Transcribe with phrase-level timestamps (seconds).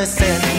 [0.00, 0.50] ever since.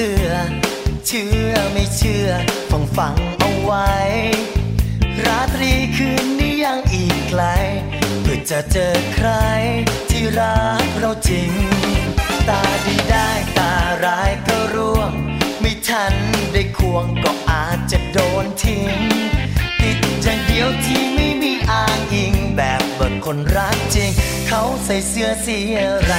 [0.00, 0.46] chưa
[1.04, 3.29] chưa mấy chưa phòng phẳng
[8.50, 9.30] จะเจอใคร
[10.10, 11.52] ที่รักเราจริง
[12.48, 13.28] ตาดีได้
[13.58, 13.72] ตา
[14.04, 15.12] ร้ายก็ร่วง
[15.60, 16.14] ไม่ทัน
[16.52, 19.00] ได้ควงก็อาจจะโดนทิ้ง
[19.80, 24.10] ติดอย่างเดียวที่ไม่มีอ้างอิงแบบเบิกคนรักจริง
[24.48, 26.14] เขาใส่เสื้อสีอะไร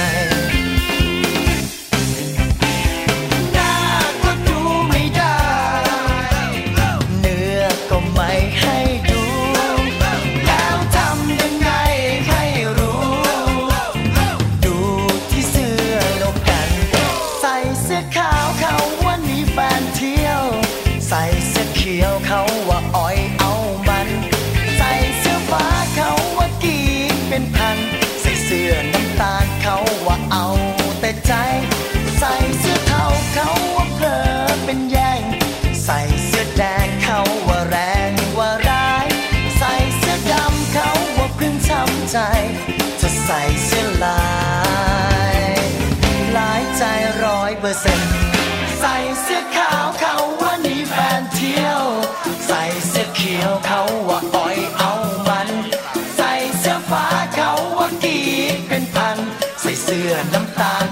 [47.24, 48.00] ร้อยเปอร์เซ็น
[48.80, 51.82] ใส่เสื้อขาวเขาว่านี่แฟนเที่ยว
[52.46, 54.92] ใส่เสื้อเขียวเขาว่าอ้อยเอา
[55.28, 55.48] มัน
[56.16, 58.18] ใส่เสื้อฟ้าเขาว่ากี
[58.68, 59.18] เป็นพัน
[59.60, 60.86] ใส่เสื้อน้ำตาล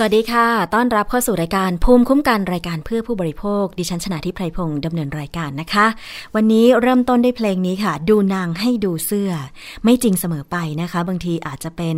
[0.00, 5.86] สวัสดีค่ะ ต้อนรับเข้าสู่รายการภูมิคุ้มกันรายการเพื่อผู้บริโภค ดิฉันชนะทิพไพรพงศ์ดำเนินรายการนะคะ
[6.34, 9.30] วันนี้เริ่มต้นด้วยเพลงนี้ค่ะ ดูนางให้ดูเสื้อ
[9.84, 11.96] ไม่จริงเสมอไปนะคะ บางทีอาจจะเป็น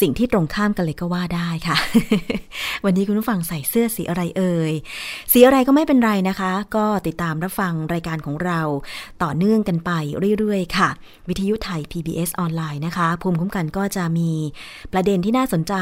[0.00, 1.76] สิ่งที่ตรงข้ามกันเลยก็ว่าได้ค่ะ
[2.84, 4.72] วันนี้คุณผู้ฟังใส่เสื้อสีอะไรเอ่ย
[5.32, 8.60] สีอะไรก็ไม่เป็นไรนะคะ ก็ติดตามรับฟังรายการของเรา
[9.22, 9.90] ต่อเนื่องกันไป
[10.38, 10.88] เรื่อยๆ ค่ะ
[11.28, 14.30] วิทยุไทย PBS ออนไลน์นะคะ ภูมิคุ้มกันก็จะมี
[14.92, 15.74] ประเด็นที่น่าสนใจ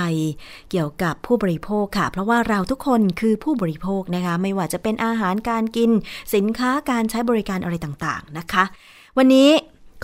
[0.70, 5.90] เกี่ยวกับผู้บริโภคค่ะ เพราะว่าเราทุกคนคือผู้บริโภคนะคะ ไม่ว่าจะเป็นอาหารการกิน
[6.34, 8.64] สินค้าการใช้บริการอะไรต่างๆนะคะ
[9.18, 9.50] วันนี้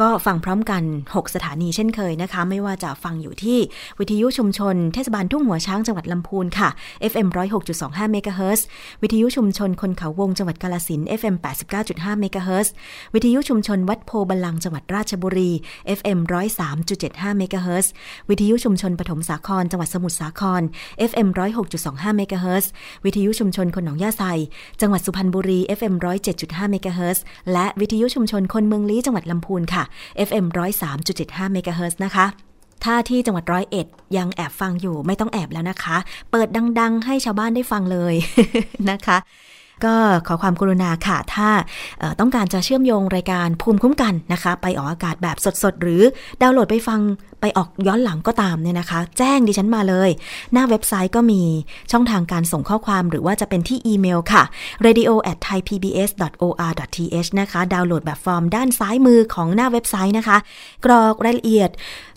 [0.01, 3.59] ก็ฟังพร้อมกัน 6 สถานีเช่นเคยนะคะ ไม่ว่าจะฟังอยู่ที่
[3.99, 6.69] วิทยุชุมชน เทศบาลทุ่งหัวช้างจังหวัดลำพูนค่ะ
[7.13, 7.29] FM
[7.71, 8.67] 106.25เมกะเฮิรตซ์
[9.03, 11.37] วิทยุชุมชนคนเขาวงจังหวัดกาลสิน FM
[11.79, 12.73] 89.5เมกะเฮิรตซ์
[13.15, 15.51] วิทยุชุมชนวัดโพบาลังจังหวัดราชบุรี
[15.99, 16.19] FM
[16.79, 17.93] 103.75เมกะเฮิรตซ์
[18.31, 20.63] วิทยุชุมชนปฐมสาครจังหวัดสมุทรสาคร
[21.11, 21.29] FM
[21.73, 22.71] 106.25เมกะเฮิรตซ์
[23.05, 24.23] วิทยุชุมชนคนหนองยาไซ
[24.81, 25.95] จังหวัดสุพรรณบุรี FM
[26.33, 29.84] 107.5เมกะเฮิรตซ์และวิทยุชุมชนคนเมืองลี้จังหวัดลำพูนค่ะ
[30.29, 30.47] FM
[30.95, 32.27] 103.75เมกะเฮิรตซ์นะคะ
[32.85, 33.87] ถ้าที่จังหวัดร้อยเอ็ด
[34.17, 35.97] ยังแอบฟังอยู่ไม่ต้องแอบแล้วนะคะ
[36.31, 36.49] เปิด
[36.81, 38.15] ดัง ๆ ให้ชาวบ้านได้ฟังเลย
[38.91, 39.19] นะคะ
[39.85, 39.95] ก็
[40.27, 41.49] ขอความกรุณาค่ะ ถ้า
[42.21, 46.03] ต้องการจะเชื่อมโยงรายการภูมิคุ้มกันนะคะ ไปออกอากาศแบบสดๆ หรือ
[46.41, 47.01] ดาวน์โหลดไปฟัง
[47.45, 50.11] ไปออกย้อนหลังก็ตามเนี่ยนะคะ แจ้งดิฉันมาเลย
[50.53, 51.43] หน้าเว็บไซต์ก็มี
[51.93, 54.43] ช่องทางการส่งข้อความหรือว่าจะเป็นที่อีเมลค่ะ
[54.87, 60.39] radio at thaipbs.or.th นะคะ ดาวน์โหลดแบบฟอร์มด้านซ้ายมือของหน้าเว็บไซต์นะคะ
[60.85, 61.71] กรอกรายละเอียด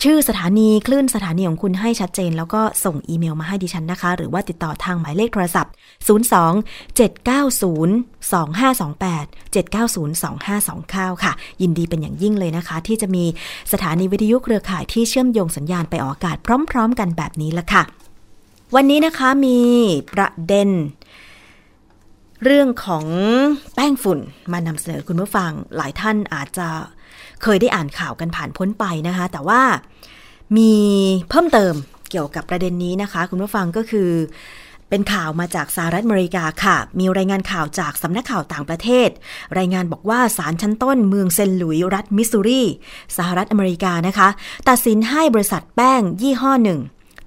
[0.04, 5.72] ชื่อสถานีคลื่นสถานีของคุณให้ชัดเจน แล้วก็ส่งอีเมลมาให้ดิฉันนะคะ หรือว่าติดต่อทางหมายเลขโทรศัพท์
[6.08, 6.12] 02
[6.98, 10.08] 790 2528 790
[10.56, 11.32] 2529 ค่ะ
[11.62, 13.24] ยินดีเป็นอย่างยิ่งเลยนะคะ ที่จะมี
[13.72, 16.36] สถานีวิทยุเครือข่ายที่เชื่อมโยงสัญญาณไปออกอากาศ
[16.70, 17.82] พร้อม ๆ กันแบบนี้ละค่ะ
[18.74, 19.58] วันนี้นะคะมี
[20.14, 20.68] ประเด็น
[22.44, 23.06] เรื่องของ
[23.74, 24.18] แป้งฝุ่น
[24.52, 26.68] มานำเสนอคุณผู้ฟัง หลายท่านอาจจะ
[27.42, 29.60] เคยได้อ่านข่าวกันผ่านพ้นไปนะคะ แต่ว่า
[30.56, 30.72] มี
[31.28, 31.74] เพิ่มเติม
[32.10, 34.10] เกี่ยวกับประเด็นนี้นะคะ คุณผู้ฟังก็คือ
[34.90, 39.08] เป็นข่าวมาจากสหรัฐอเมริกาค่ะ มีรายงานข่าวจากสำนักข่าวต่างประเทศ
[39.58, 42.62] รายงานบอกว่าศาลชั้นต้นเมืองเซนหลุยรัฐมิสซูรี
[43.16, 44.28] สหรัฐอเมริกานะคะ
[44.68, 46.80] ตัดสินให้บริษัทแป้งยี่ห้อหนึ่ง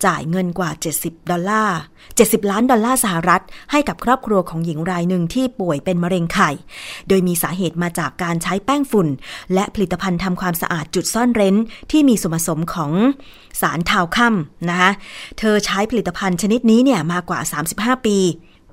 [0.05, 0.69] จ่ายเงินกว่า
[1.01, 1.77] 70 ดอลลาร์
[2.15, 6.51] 70 ล้านดอลลาร์สหรัฐ ให้กับครอบครัวของหญิงรายหนึ่งที่ป่วยเป็นมะเร็งไข่
[7.07, 9.07] โดยมีสาเหตุมาจากการใช้แป้งฝุ่น
[9.53, 11.55] และผลิตภัณฑ์ทำความสะอาดจุดซ่อนเร้น
[11.91, 12.91] ที่มีส่วนผสมของ
[13.61, 14.35] สารทาวคัม
[14.69, 14.91] นะคะ
[15.39, 17.39] เธอใช้ผลิตภัณฑ์ชนิดนี้เนี่ยมากว่า
[17.73, 18.17] 35 ปี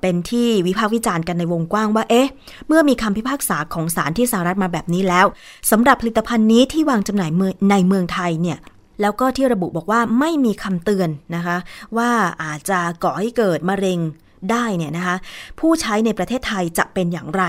[0.00, 2.28] เป็นที่วิพากษ์วิจารณ์กันในวงกว้างว่า เอ๊ะ
[2.66, 5.26] เมื่อมีคำพิพากษาของศาลที่สหรัฐมาแบบนี้แล้ว
[5.70, 7.30] สำหรับผลิตภัณฑ์นี้ที่วางจำหน่าย
[7.70, 8.58] ในเมืองไทยเนี่ย
[9.00, 11.56] แล้วก็ที่ระบุบอกว่าไม่มีคำเตือนนะคะ
[11.96, 12.10] ว่า
[12.42, 14.00] อาจจะก่อให้เกิดมะเร็ง
[14.52, 15.16] ได้เนี่ยนะคะ
[15.60, 17.42] ผู้ใช้ในประเทศไทยจะเป็นอย่างไร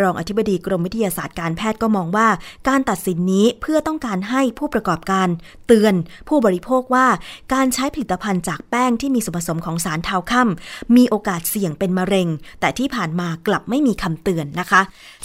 [0.00, 2.28] รองอธิบดีกรมวิทยาศาสตร์การแพทย์ก็มองว่า
[2.68, 5.28] การตัดสินนี้เพื่อต้องการให้ผู้ประกอบการ
[5.66, 5.94] เตือน
[6.28, 7.06] ผู้บริโภคว่า
[7.54, 10.48] การใช้ผลิตภัณฑ์จากแป้งที่มีส่วนผสมของสารทาวคัม
[10.96, 12.28] มีโอกาสเสี่ยงเป็นมะเร็ง
[12.60, 14.80] แต่ที่ผ่านมากลับไม่มีคำเตือนนะคะ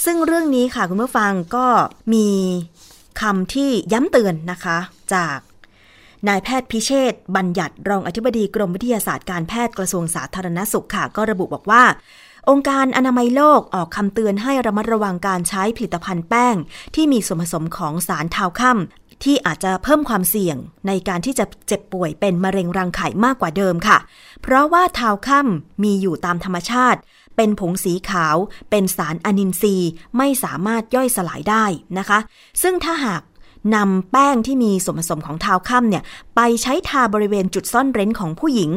[0.05, 1.65] ซึ่งเรื่องนี้ค่ะคุณผู้ฟังก็
[2.13, 2.27] มี
[3.21, 4.77] คำที่ย้ำเตือนนะคะ
[5.13, 5.37] จาก
[6.27, 11.83] นายแพทย์พิเชษบัญญัติรองอธิบดีกรมวิทยาศาสตร์การแพทย์กระทรวงสาธารณสุขค่ะ ก็ระบุบอกว่า
[12.49, 16.55] องค์การอนามัยโลกออกคำเตือนให้ระมัดระวังการใช้ผลิตภัณฑ์แป้ง
[16.95, 18.79] ที่มีส่วนผสมของสารทาวคัม
[19.23, 20.57] ที่อาจจะเพิ่มความเสี่ยง
[20.87, 23.97] ในการที่จะเจ็บป่วยเป็นมะเร็งรังไข่มากกว่าเดิมค่ะ
[24.41, 25.47] เพราะว่าทาวคัม
[25.83, 26.99] มีอยู่ตามธรรมชาติ
[27.35, 28.35] เป็นผงสีขาว
[28.69, 31.65] เป็นสารอนินทรีย์ ไม่สามารถย่อยสลายได้
[31.97, 32.19] นะคะ
[32.61, 33.21] ซึ่งถ้าหาก
[33.75, 36.03] นำแป้งที่มีส่วนผสมของทาวค่ำเนี่ย
[36.35, 38.71] ไปใช้ทาบริเวณจุดซ่อนเร้นของผู้หญิง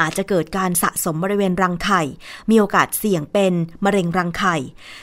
[0.00, 2.02] อาจจะเกิดการสะสมบริเวณรังไข่
[2.50, 3.52] มีโอกาสเสี่ยงเป็น
[3.84, 4.56] มะเร็งรังไข่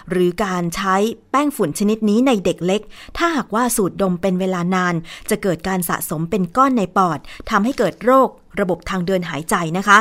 [0.09, 0.95] หรือการใช้
[1.31, 2.81] แป้งฝุ่นชนิดนี้ในเด็กเล็ก
[3.17, 4.95] ถ้าหากว่าสูดดมเป็นเวลานาน
[5.29, 9.99] จะเกิดการสะสมเป็นก้อนในปอดทำให้เกิดโรคระบบทางเดินหายใจนะคะ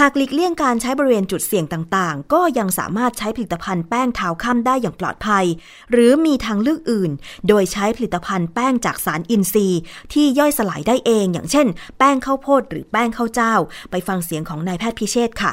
[0.00, 5.44] หากหลีกเลี่ยงการใช้บริเวณจุดเสี่ยงต่างๆ ก็ยังสามารถใช้ผลิตภัณฑ์แป้งเท้าค่ำได้อย่างปลอดภัย
[5.92, 7.10] หรือมีทางเลือกอื่น
[7.48, 9.80] โดยใช้ผลิตภัณฑ์แป้งจากสารอินทรีย์
[10.12, 11.66] ที่ย่อยสลายได้เอง อย่างเช่น
[11.98, 13.54] แป้งข้าวโพดหรือแป้งข้าวเจ้า
[13.90, 15.52] ไปฟังเสียงของนายแพทย์พิเชษค่ะ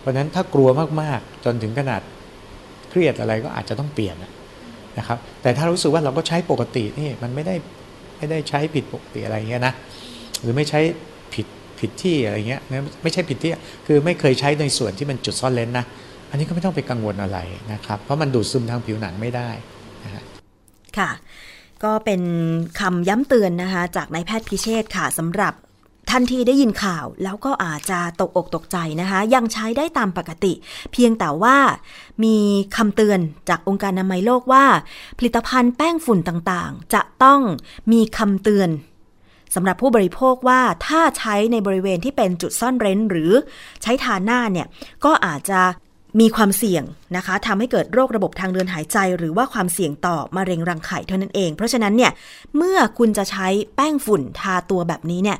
[0.00, 0.68] เพราะนั้นถ้ากลัว
[1.00, 2.02] มากๆ จนถึงขนาด
[2.90, 4.16] เครียดอะไรก็อาจจะต้องเปลี่ยน
[4.98, 7.54] นะครับ แต่ถ้ารู้สึกว่าเราก็ใช้ปกตินี่มันไม่ได้
[8.16, 9.74] ไม่ได้ใช้ผิดปกติอะไรเงี้ยนะ
[10.40, 10.80] หรือไม่ใช้
[11.80, 12.62] ผิดที่อะไรเงี้ย
[13.02, 13.50] ไม่ใช่ผิดที่
[13.86, 15.84] คือไม่เคยใช้ในส่วนที่มันจุดซ่อนเลนนะ
[16.30, 17.38] อันนี้ก็ไม่ต้องไปกังวลอะไร
[17.72, 19.50] นะครับ เพราะมันดูดซึมทางผิวหนังไม่ได้
[20.04, 20.24] นะ
[20.98, 21.10] ค่ะ
[21.84, 22.22] ก็เป็น
[22.80, 25.54] คำย้ำเตือนนะคะ จากนายแพทย์พิเชษค่ะสำหรับ
[26.10, 30.52] ทท่านทีได้ยินข่าวแล้วก็อาจจะตกอกตกใจนะคะ ยังใช้ได้ตามปกติ
[30.92, 31.56] เพียงแต่ว่า
[32.24, 32.36] มี
[32.76, 34.64] คำเตือนจากองค์การอนามัยโลกว่า
[35.18, 37.40] ผลิตภัณฑ์แป้งฝุ่นต่างๆ จะต้อง
[37.92, 38.68] มีคำเตือน
[39.54, 43.32] สำหรับผู้บริโภคว่าถ้าใช้ในบริเวณที่เป็นจุดซ่อนเร้น หรือ
[43.82, 44.66] ใช้ทาหน้าเนี่ย
[45.04, 45.60] ก็อาจจะ
[46.20, 46.84] มีความเสี่ยง
[47.16, 52.12] นะคะทำให้เกิดโรคระบบทางเดินหายใจ หรือว่าความเสี่ยงต่อมะเร็งรังไข่เท่านั้นเอง เพราะฉะนั้นเนี่ย
[52.56, 55.38] เมื่อคุณจะใช้แป้งฝุ่นทาตัวแบบนี้เนี่ย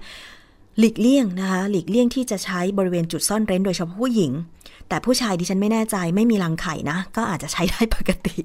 [0.78, 4.32] หลีกเลี่ยงนะคะหลีกเลี่ยงที่จะใช้บริเวณจุดซ่อนเร้นโดยเฉพาะผู้หญิง
[4.88, 8.36] แต่ผู้ชายดิฉันไม่แน่ใจไม่มีรังไข่นะ ก็อาจจะใช้ได้ปกติ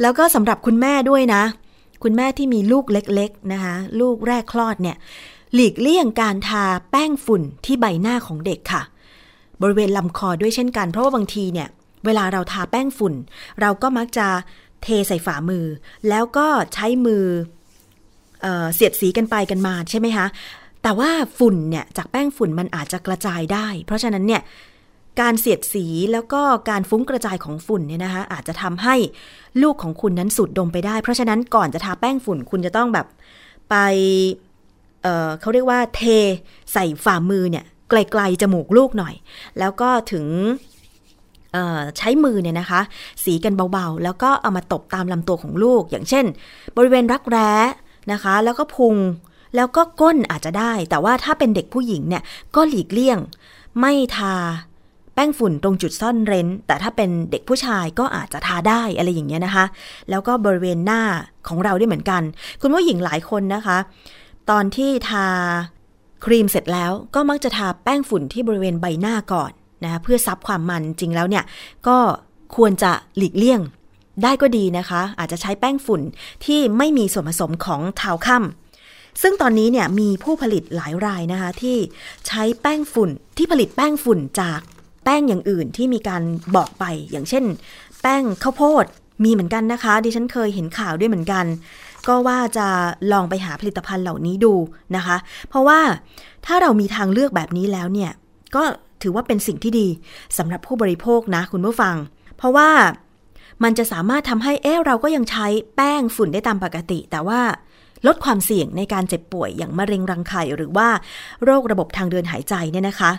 [0.00, 1.42] แล้วก็สำหรับคุณแม่ด้วยนะ
[2.08, 4.96] คุณแม่ที่มีลูกเล็กๆนะคะ ลูกแรกคลอดเนี่ย
[5.54, 8.82] หลีกเลี่ยงการทาแป้งฝุ่นที่ใบหน้าของเด็กค่ะ
[9.62, 11.68] บริเวณลำคอด้วยเช่นกัน เพราะว่าบางทีเนี่ย
[12.06, 13.14] เวลาเราทาแป้งฝุ่น
[13.60, 14.26] เราก็มักจะ
[14.82, 15.64] เทใส่ฝ่ามือ
[16.08, 17.24] แล้วก็ใช้มือ
[18.42, 20.26] เออเสียดสีกันไปกันมาใช่ไหมคะ
[20.82, 24.42] แต่ว่าฝุ่นเนี่ยจากแป้งฝุ่นมันอาจจะกระจายได้ เพราะฉะนั้นเนี่ย
[25.20, 28.96] การเสียดสีแล้วก็การฟุ้งกระจายของฝุ่นเนี่ยนะคะอาจจะทำให้
[29.62, 33.06] ลูกของคุณนั้นสูดดมไปได้ เพราะฉะนั้นก่อนจะทาแป้งฝุ่นคุณจะต้องแบบ
[33.70, 33.74] ไป
[35.02, 36.02] เเขาเรียกว่าเท
[36.72, 39.14] ใส่ฝ่ามือเนี่ยไกลๆจมูกลูกหน่อย
[39.58, 40.26] แล้วก็ถึง
[41.98, 42.80] ใช้มือเนี่ยนะคะ
[43.24, 46.24] สีกันเบาๆ แล้วก็เอามาตบตามลำตัวของลูก อย่างเช่น
[46.76, 47.50] บริเวณรักแร้
[48.12, 48.96] นะคะ แล้วก็พุง
[49.56, 52.22] แล้วก็ก้นอาจจะได้ แต่ว่าถ้าเป็นเด็กผู้หญิงเนี่ย
[52.56, 53.18] ก็หลีกเลี่ยง
[53.80, 54.34] ไม่ทา
[55.18, 59.64] แป้งฝุ่นตรงจุดซ่อนเร้น แต่ถ้าเป็นเด็กผู้ชายก็อาจจะทาได้อะไรอย่างเงี้ยนะคะ
[60.10, 61.02] แล้วก็บริเวณหน้า
[61.48, 62.22] ของเราได้เหมือนกัน
[62.60, 63.78] คุณผู้หญิงหลายคนนะคะ
[64.50, 65.26] ตอนที่ทา
[66.24, 69.50] ครีมเสร็จแล้วก็มักจะทาแป้งฝุ่นที่บริเวณใบหน้าก่อน
[69.84, 71.44] นะเพื่อซับความมันจริงแล้วเนี่ย
[71.88, 71.98] ก็
[72.56, 73.60] ควรจะหลีกเลี่ยง
[74.22, 76.00] ได้ก็ดีนะคะ อาจจะใช้แป้งฝุ่น
[76.44, 81.76] ที่ไม่มีส่วนผสมของทาวค่ำซึ่งตอนนี้เนี่ยมีผู้ผลิตหลายรายนะคะ ที่
[82.26, 84.60] ใช้แป้งฝุ่นที่ผลิตแป้งฝุ่นจาก
[85.06, 86.22] แป้งอย่างอื่นที่มีการ
[86.56, 87.44] บอกไปอย่างเช่น
[88.02, 88.84] แป้งข้าวโพด
[89.24, 91.44] มีเหมือนกันนะคะ ดิฉันเคยเห็นข่าวด้วยเหมือนกัน
[92.08, 92.66] ก็ว่าจะ
[93.12, 94.54] ลองไปหาผลิตภัณฑ์เหล่านี้ดู
[94.96, 95.16] นะคะ
[95.48, 95.80] เพราะว่า
[96.46, 98.10] ถ้าเรามีทางเลือกแบบนี้แล้วเนี่ย
[98.54, 98.62] ก็
[99.02, 99.88] ถือว่าเป็นสิ่งที่ดี
[100.38, 101.96] สำหรับผู้บริโภคนะคุณผู้ฟัง
[102.36, 102.70] เพราะว่า
[103.64, 105.46] มันจะสามารถทำให้เอ๊เราก็ยังใช้
[105.76, 107.40] แป้งฝุ่นได้ตามปกติ แต่ว่า
[108.06, 110.88] ลดความเสี่ยงในการเจ็บป่วยอย่างมะเร็งรังไข่หรือว่า
[111.44, 113.10] โรคระบบทางเดินหายใจเนี่ยนะคะ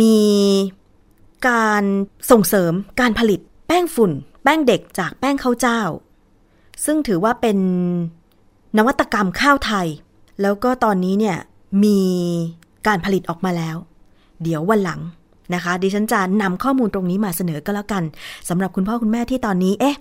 [0.00, 0.18] มี
[1.48, 1.82] การ
[2.30, 4.12] ส่งเสริมการผลิตแป้งฝุ่น
[4.44, 5.80] แป้งเด็กจากแป้งข้าวเจ้า
[6.84, 7.58] ซึ่งถือว่าเป็น
[8.76, 9.86] นวัตกรรมข้าวไทย
[10.42, 11.36] แล้วก็ตอนนี้เนี่ย
[11.84, 12.00] มี
[12.86, 13.76] การผลิตออกมาแล้ว
[14.42, 15.00] เดี๋ยววันหลัง
[15.54, 18.02] นะคะ ดิฉันจะนำข้อมูลตรงนี้มาเสนอก็แล้วกัน
[18.48, 19.96] สำหรับคุณพ่อคุณแม่ที่ตอนนี้ เอ๊ะ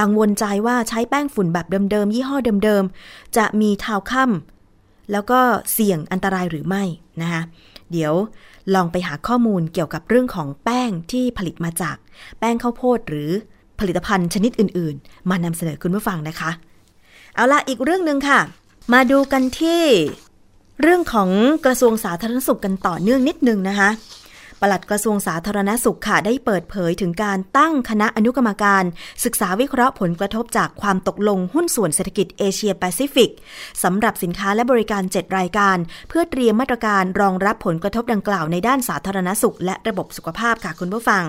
[0.00, 5.40] กังวลใจว่าใช้แป้งฝุ่นแบบเดิมๆ ยี่ห้อเดิมๆ จะมีทาวค่ำแล้วก็
[5.72, 6.82] เสี่ยงอันตรายหรือไม่
[7.22, 7.42] นะคะ
[7.92, 8.12] เดี๋ยว
[8.74, 11.96] ลองไปหาข้อมูลเกี่ยวกับเรื่องของแป้งที่ผลิตมาจาก
[12.38, 13.30] แป้งข้าวโพดหรือ
[13.80, 16.50] ผลิตภัณฑ์ชนิดอื่น ๆ มานำเสนอคุณผู้ฟังนะคะ
[17.34, 18.40] เอาละอีกเรื่องหนึ่งค่ะ
[18.92, 19.82] มาดูกันที่
[20.82, 21.28] เรื่องของ
[21.64, 23.90] กระทรวงสาธารณสุขกันต่อเนื่องนิดนึงนะคะ
[24.60, 28.84] ปลัดกระทรวงสาธารณสุขค่ะได้เปิดเผยถึงการตั้งคณะอนุกรรมการ
[29.24, 33.30] ศึกษาวิเคราะห์ผลกระทบจากความตกลงหุ้นส่วนเศรษฐกิจเอเชียแปซิฟิก
[33.82, 35.76] สำหรับสินค้าและบริการ 7 รายการ
[36.08, 41.24] เพื่อเตรียมมาตรการรองรับผลกระทบดังกล่าวในด้านสาธารณสุข และระบบสุขภาพค่ะคุณผู้ฟัง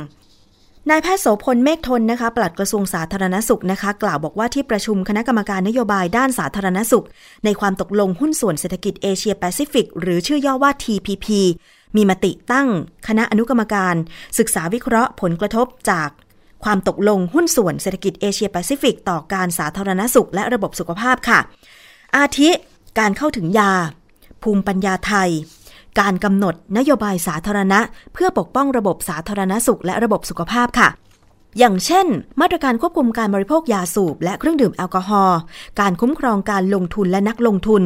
[0.89, 7.05] นายแพทย์โสภณ เมฆธนนะคะปลัดกระทรวงสาธารณสุขนะคะ กล่าวบอกว่าที่ประชุมคณะกรรมการนโยบายด้านสาธารณสุข
[7.45, 11.27] ในความตกลงหุ้นส่วนเศรษฐกิจเอเชียแปซิฟิกหรือชื่อย่อว่า TPP
[11.95, 12.67] มีมติตั้ง
[13.07, 13.95] คณะอนุกรรมการ
[14.39, 16.09] ศึกษาวิเคราะห์ผลกระทบจาก
[16.63, 21.39] ความตกลงหุ้นส่วนเศรษฐกิจเอเชียแปซิฟิก ต่อการสาธารณสุขและระบบสุขภาพค่ะ
[22.17, 22.49] อาทิ
[22.99, 23.71] การเข้าถึงยา
[24.43, 25.29] ภูมิปัญญาไทย
[25.99, 27.79] การกำหนดนโยบายสาธารณะ
[28.13, 30.89] เพื่อปกป้องระบบสาธารณสุขและระบบสุขภาพค่ะ
[31.59, 32.07] อย่างเช่น
[32.41, 35.39] มาตรการควบคุมการบริโภคยาสูบ และเครื่องดื่มแอลกอฮอล์
[35.79, 37.83] การคุ้มครองการลงทุนและนักลงทุน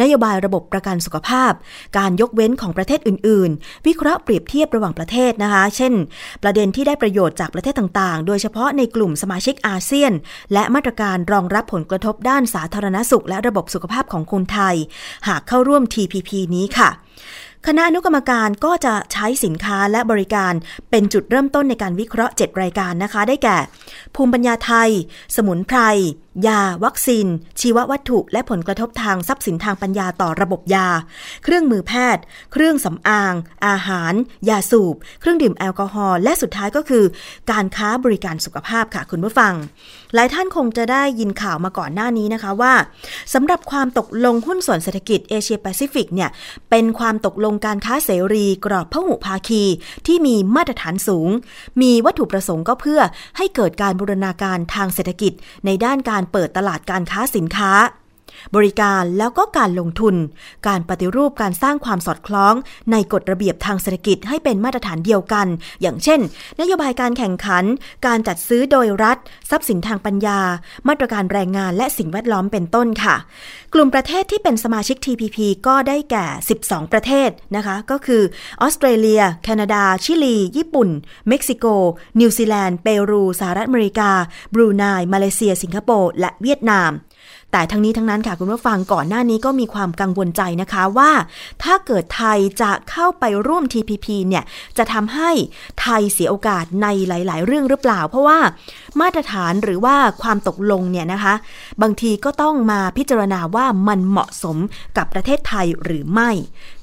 [0.00, 1.52] นโยบายระบบประกันสุขภาพ
[1.98, 5.92] การยกเว้นของประเทศอื่น ๆ วิเคราะห์เปรียบเทียบระหว่างประเทศนะคะ เช่น
[6.42, 10.12] ประเด็นที่ได้ประโยชน์จากประเทศต่าง ๆ โดยเฉพาะในกลุ่มสมาชิกอาเซียน
[10.52, 14.74] และมาตรการรองรับผลกระทบด้านสาธารณสุข และระบบสุขภาพของคนไทย
[15.28, 16.90] หากเข้าร่วม TPP นี้ค่ะ
[17.68, 20.52] คณะอนุกรรมการก็จะใช้สินค้าและบริการ
[20.90, 23.56] เป็นจุดเริ่มต้นในการวิเคราะห์ 7 รายการนะคะ ได้แก่
[24.14, 24.90] ภูมิปัญญาไทย
[25.36, 25.78] สมุนไพร
[26.46, 27.26] ยา วัคซีน
[27.60, 30.88] ชีววัตถุ และผลกระทบทางทรัพย์สินทางปัญญาต่อระบบยา
[31.44, 33.34] เครื่องมือแพทย์ เครื่องสำอาง
[33.66, 34.12] อาหาร
[34.48, 37.04] ยาสูบ เครื่องดื่มแอลกอฮอล์และสุดท้ายก็คือ
[37.50, 39.54] การค้าบริการสุขภาพค่ะคุณผู้ฟัง
[40.14, 42.74] หลายท่านคงจะได้ยินข่าวมาก่อนหน้านี้นะคะว่า
[43.34, 46.30] สำหรับความตกลงหุ้นส่วนเศรษฐกิจเอเชียแปซิฟิกเนี่ย
[46.70, 49.64] เป็นความตกลงการค้าเสรีกรอบพหุภาคี
[50.06, 51.28] ที่มีมาตรฐานสูง
[51.82, 53.00] มีวัตถุประสงค์ก็เพื่อ
[53.36, 55.32] ให้เกิดการบูรณาการทางเศรษฐกิจ
[55.66, 57.72] ในด้านการเปิดตลาดการค้าสินค้า
[58.56, 60.14] บริการแล้วก็การลงทุน
[60.68, 62.54] การปฏิรูปการสร้างความสอดคล้อง
[62.92, 65.46] ในกฎระเบียบทางเศรษฐกิจให้เป็นมาตรฐานเดียวกัน
[65.82, 66.20] อย่างเช่น
[66.60, 67.64] นโยบายการแข่งขัน
[68.06, 69.16] การจัดซื้อโดยรัฐ
[69.50, 70.40] ทรัพย์สินทางปัญญา
[70.88, 73.16] มาตรการแรงงานและสิ่งแวดล้อมเป็นต้นค่ะ
[73.74, 76.26] กลุ่มประเทศที่เป็นสมาชิก TPP ก็ได้แก่
[76.60, 78.22] 12 ประเทศนะคะ ก็คือ
[78.60, 80.88] ออสเตรเลีย แคนาดา ชิลี ญี่ปุ่น
[81.28, 81.66] เม็กซิโก
[82.20, 84.10] นิวซีแลนด์ เปรู สหรัฐอเมริกา
[84.54, 86.90] บรูไน มาเลเซีย สิงคโปร์ และเวียดนาม
[87.52, 91.10] แต่ทั้งนี้ทั้งนั้นค่ะคุณผู้ฟังก่อนหน้านี้ก็มีความกังวลใจนะคะว่า
[91.62, 94.44] ถ้าเกิดไทยจะเข้าไปร่วม TPP เนี่ย
[94.78, 95.30] จะทำให้
[95.80, 98.38] ไทยเสียโอกาสในหลาย ๆ เรื่องหรือเปล่า เพราะว่า
[99.00, 101.34] มาตรฐานหรือว่าความตกลงเนี่ยนะคะ
[101.82, 104.56] บางทีก็ต้องมาพิจารณาว่ามันเหมาะสม
[104.96, 106.30] กับประเทศไทยหรือไม่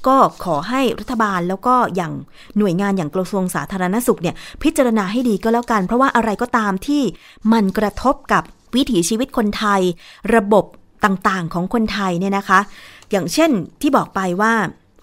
[0.06, 2.12] ก็ขอให้รัฐบาลแล้วก็อย่าง
[2.58, 7.02] หน่วยงานอย่างกระทรวงสาธารณสุขเนี่ยพิจารณาให้ดีก็แล้วกัน เพราะว่าอะไรก็ตามที่
[7.52, 8.44] มันกระทบกับ
[8.76, 9.80] วิถีชีวิตคนไทย
[10.34, 10.64] ระบบ
[11.04, 12.60] ต่างๆของคนไทยเนี่ยนะคะ
[13.10, 13.50] อย่างเช่น
[13.80, 14.54] ที่บอกไปว่า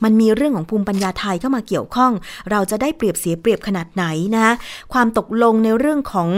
[0.04, 2.12] มันมีเรื่องของภูมิปัญญาไทยเข้ามาเกี่ยวข้อง
[2.52, 4.54] เราจะได้เปรียบเสียเปรียบขนาดไหนนะ
[4.94, 6.30] ความตกลงในเรื่องของ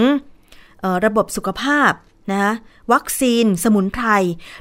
[0.84, 1.92] ออระบบสุขภาพ
[2.32, 2.54] นะ
[2.94, 4.06] วัคซีน สมุนไพร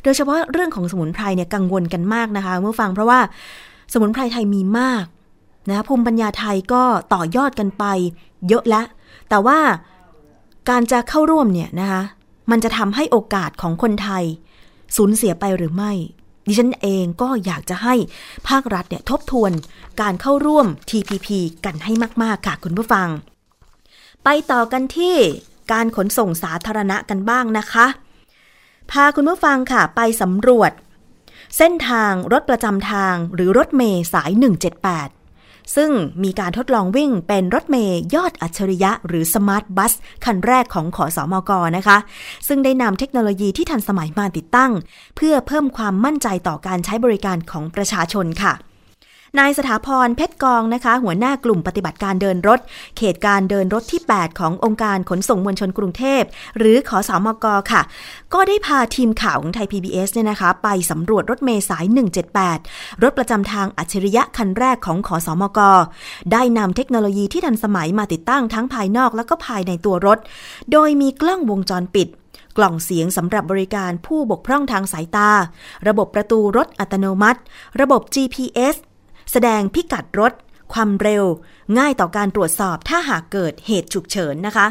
[0.02, 3.20] โดยเฉพาะเรื่องของสมุนไพรเนี่ยกังวลกันมากนะคะเมื่อฟังเพราะว่า
[3.92, 5.04] สมุนไพรไทยมีมาก
[5.68, 6.82] นะภูมิปัญญาไทยก็
[7.14, 7.84] ต่อยอดกันไป
[8.48, 8.86] เยอะแล้ว
[9.28, 9.58] แต่ว่า
[10.68, 12.02] การจะเข้าร่วมเนี่ยนะคะ
[12.50, 14.24] มันจะทำให้โอกาสของคนไทย
[14.96, 15.92] สูญเสียไปหรือไม่
[16.46, 17.94] ดิฉันเองก็อยากจะให้
[18.48, 19.52] ภาครัฐเนี่ยทบทวน
[20.00, 21.28] การเข้าร่วม TPP
[21.64, 23.08] กันให้มาก ๆ ค่ะคุณผู้ฟัง
[24.24, 25.16] ไปต่อกันที่
[25.72, 27.86] การขนส่งสาธารณะกันบ้างนะคะ
[28.90, 30.72] พาคุณผู้ฟังค่ะไปสำรวจ
[31.56, 34.30] เส้นทางรถประจำทางหรือรถเมย์สาย
[34.78, 35.21] 178
[35.76, 35.90] ซึ่ง
[36.24, 39.92] มีการทดลองวิ่งเป็นรถเมล์ยอดอัจฉริยะ หรือ smart bus
[40.24, 41.98] คันแรกของขอสอมกนะคะ
[42.48, 44.72] ซึ่งได้นำเทคโนโลยีที่ทันสมัยมาติดตั้ง
[45.16, 48.54] เพื่อเพิ่มความมั่นใจต่อการใช้บริการของประชาชนค่ะ
[49.38, 52.60] นายสถาพรเพชรกองนะคะ หัวหน้ากลุ่มปฏิบัติการเดินรถ
[52.96, 56.22] เขตการเดินรถที่ 8 ขององค์การขนส่งมวลชนกรุงเทพ
[56.58, 57.82] หรือขอสอมกค่ะ
[58.34, 61.84] ก็ได้พาทีมข่าวของไทย PBS เนี่ยนะคะ ไปสำรวจรถเมล์สาย
[62.44, 65.60] 178 รถประจำทางอัจฉริยะคันแรกของขอสอมก
[66.32, 70.18] ได้นำเทคโนโลยีที่ทันสมัยมาติดตั้งทั้งภายนอกและก็ภายในตัวรถ
[70.72, 72.08] โดยมีกล้องวงจรปิด
[72.56, 75.30] กล่องเสียงสำหรับบริการผู้บกพร่องทางสายตา
[75.88, 77.40] ระบบประตูรถอัตโนมัติ
[77.80, 78.76] ระบบ GPS
[79.32, 80.32] แสดงพิกัดรถ
[80.72, 81.24] ความเร็ว
[81.78, 84.66] ง่ายต่อการตรวจสอบถ้าหากเกิดเหตุฉุกเฉินนะคะ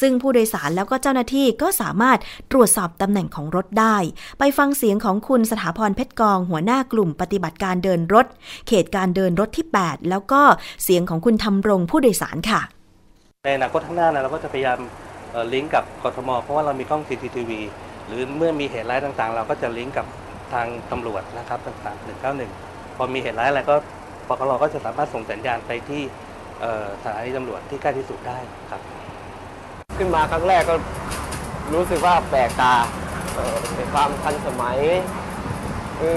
[0.00, 2.18] ซึ่งผู้โดยสารแล้วก็เจ้าหน้าที่ก็สามารถ
[2.52, 3.96] ตรวจสอบตำแหน่งของรถได้
[4.38, 8.26] ไปฟังเสียงของคุณสถาพรเพชรกอง หัวหน้ากลุ่มปฏิบัติการเดินรถ
[8.68, 10.42] เขตการเดินรถที่ 8 แล้วก็
[10.84, 12.60] เสียงของคุณทำรงผู้โดยสารค่ะ
[13.44, 14.78] ในอนาคตข้างหน้านะเราก็จะพยายาม
[15.52, 17.50] ลิงก์กับกทม เพราะว่าเรามีกล้อง CCTV
[18.06, 20.06] หรือเมื่อมีเหตุร้ายต่างๆ เราก็จะลิงก์กับ
[20.52, 22.06] ทางตำรวจนะครับต่างๆ
[22.44, 23.76] 191 พอมีเหตุร้ายอะไรก็
[24.28, 26.02] ปกรก็จะสามารถส่งสัญญาณไปที่
[27.02, 28.38] สถานีตำรวจที่ใกล้ที่สุดได้
[28.70, 28.80] ครับ
[29.98, 30.74] ขึ้นมาครั้งแรกก็
[31.74, 32.74] รู้สึกว่าแปลกตา
[33.76, 34.78] เป็นความทันสมัย
[35.98, 36.16] คือ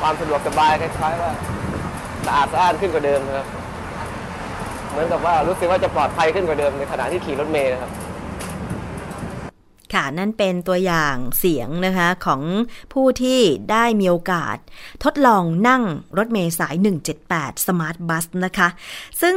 [0.00, 1.32] ความสะดวกสบายคล้ายๆว่า
[2.26, 3.46] สะอาดสะอ้านขึ้นกว่าเดิมครับ
[4.90, 7.90] เหมือนกับว่ารู้สึกว่าจะปลอดภัยขึ้นกว่าเดิมในขณะที่ขี่รถเมล์นะครับ
[9.94, 12.42] ค่ะ นั่นเป็นตัวอย่างเสียงนะคะของ
[12.92, 14.56] ผู้ที่ได้มีโอกาส
[15.04, 15.82] ทดลองนั่ง
[16.18, 16.74] รถเมล์สาย
[17.20, 18.68] 178 Smart Bus นะคะ
[19.22, 19.36] ซึ่ง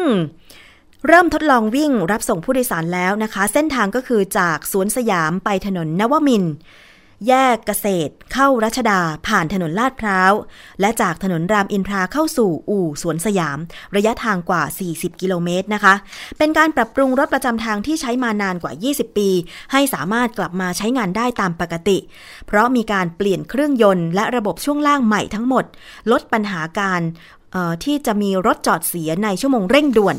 [1.07, 6.43] เริ่มทดลองวิ่งรับส่งผู้โดยสารแล้วนะคะ เส้นทางก็คือจากสวนสยามไปถนนนวมิน
[7.27, 10.33] แยกเกษตร เข้ารัชดาผ่านถนนลาดพร้าว
[10.81, 13.57] และจากถนนรามอินทราเข้าสู่อู่สวนสยาม
[13.95, 15.93] ระยะทางกว่า 40 กิโลเมตรนะคะ
[16.37, 19.29] เป็นการปรับปรุงรถประจำทางที่ใช้มานานกว่า 20 ปี
[19.71, 21.97] ให้สามารถกลับมาใช้งานได้ตามปกติ
[22.47, 25.65] เพราะมีการเปลี่ยนเครื่องยนต์และระบบช่วงล่างใหม่ทั้งหมด
[26.11, 27.01] ลดปัญหาการ
[27.83, 30.17] ที่จะมีรถจอดเสียในชั่วโมงเร่งด่วน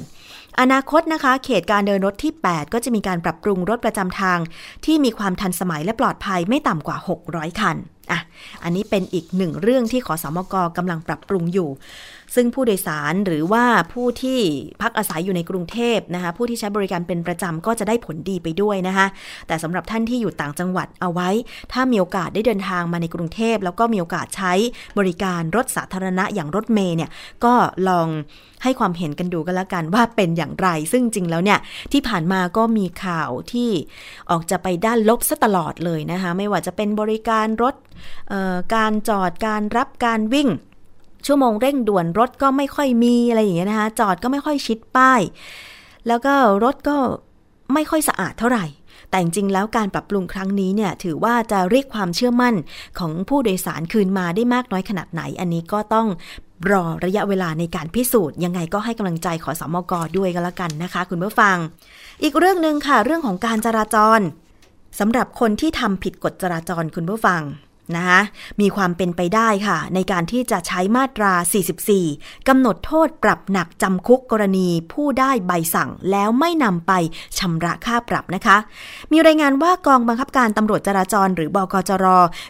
[0.60, 4.38] อนาคตนะคะ เขตการเดินรถที่ 8 ก็จะมีการปรับปรุงรถประจำทาง
[4.84, 6.96] ที่มีความทันสมัยและปลอดภัยไม่ต่ำกว่า
[7.28, 7.76] 600 คัน
[8.10, 8.20] อะ
[8.62, 11.68] อันนี้เป็นอีกหนึ่งเรื่องที่ขอสมกกำลังปรับปรุงอยู่
[12.34, 14.40] ซึ่งผู้โดยสารหรือว่าผู้ที่
[14.82, 19.06] พักอาศัยอยู่ในกรุงเทพนะคะ ผู้ที่ใช้บริการเป็นประจำก็จะได้ผลดีไปด้วยนะคะ
[19.46, 21.28] แต่สำหรับท่านที่อยู่ต่างจังหวัดเอาไว้
[21.72, 24.52] ถ้ามีโอกาสได้เดินทางมาในกรุงเทพ แล้วก็มีโอกาสใช้
[24.98, 27.10] บริการรถสาธารณะอย่างรถเมย์เนี่ย
[27.44, 27.54] ก็
[27.88, 28.08] ลอง
[28.62, 31.58] ให้ความเห็นกันดูกันละกันว่าเป็นอย่างไร ซึ่งจริงแล้วเนี่ย
[31.92, 33.70] ที่ผ่านมาก็มีข่าวที่
[34.30, 37.74] ออกจะไปด้านลบซะตลอดเลยนะคะ ไม่ว่าจะเป็นบริการรถ
[38.74, 40.50] การจอดการรับการวิ่ง
[41.26, 45.20] ชั่วโมงเร่งด่วนรถก็ไม่ค่อยมีอะไรอย่างเงี้ยนะคะจอดก็ไม่ค่อยชิดป้าย
[46.08, 46.34] แล้วก็
[46.64, 46.96] รถก็
[47.74, 48.66] ไม่ค่อยสะอาดเท่าไหร่
[49.10, 52.54] แต่จริงแล้วการปรับปรุงครั้งนี้เนี่ยถือว่าจะเรียกความเชื่อมั่น
[52.98, 56.06] ของผู้โดยสารคืนมาได้มากน้อยขนาดไหน อันนี้ก็ต้อง
[56.70, 61.56] รอระยะเวลาในการพิสูจน์ยังไงก็ให้กำลังใจขอสมกด้วยกันละกันนะคะ คุณผู้ฟัง
[62.22, 64.20] อีกเรื่องหนึ่งค่ะ เรื่องของการจราจร
[64.98, 67.42] สำหรับคนที่ทำผิดกฎจราจรคุณผู้ฟัง
[67.96, 68.20] นะคะ
[68.60, 71.32] มีความเป็นไปได้ค่ะ ในการที่จะใช้มาตรา
[71.90, 76.92] 44 กำหนดโทษปรับหนักจำคุกกรณีผู้ได้ใบสั่งแล้วไม่นำไป
[77.38, 78.56] ชำระค่าปรับนะคะ
[79.12, 82.06] มีรายงานว่ากองบังคับการตำรวจจราจร หรือบกจร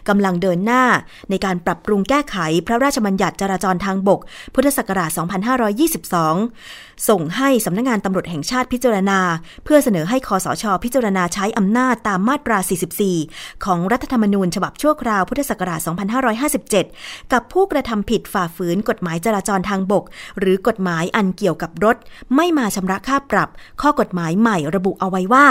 [0.09, 0.83] กำลังเดินหน้า
[1.29, 4.19] ในการปรับปรุงแก้ไขพระราชบัญญัติจราจรทางบก
[4.53, 9.19] พุทธศักราช 2522 ส่งให้สำนักงงานตำรวจแห่งชาติพิจารณา
[9.63, 12.57] เพื่อเสนอให้คอสช พิจารณาใช้อำนาจตามมาตรา
[13.11, 15.79] 44 ของรัฐธรรมนูญฉบับชั่วคราวพุทธศักราช
[16.55, 20.03] 2557 กับผู้กระทำผิดฝ่าฝืนกฎหมายจราจรทางบก
[20.39, 21.97] หรือกฎหมายอันเกี่ยวกับรถ
[22.35, 23.49] ไม่มาชำระค่าปรับ
[23.81, 25.45] ข้อกฎหมายใหม่ระบุเอาไว้ว่า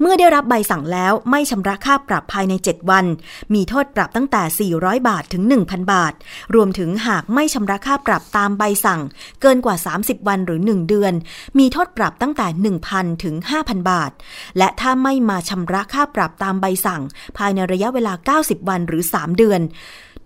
[0.00, 3.06] เมื่อได้รับใบสั่งแล้วไม่ชำระค่าปรับภายใน 7 วัน
[3.54, 6.12] มีโทษปรับตั้งแต่ 400 บาทถึง 1,000 บาท
[6.54, 9.00] รวมถึงหากไม่ชำระค่าปรับตามใบสั่ง
[9.40, 11.12] เกินกว่า 30 วันหรือ 1 เดือน
[11.58, 12.46] มีโทษปรับตั้งแต่
[12.88, 14.10] 1,000 ถึง 5,000 บาท
[14.58, 17.02] และถ้าไม่มาชำระค่าปรับตามใบสั่ง
[17.38, 19.60] ภายในระยะเวลา 90 วันหรือ 3 เดือน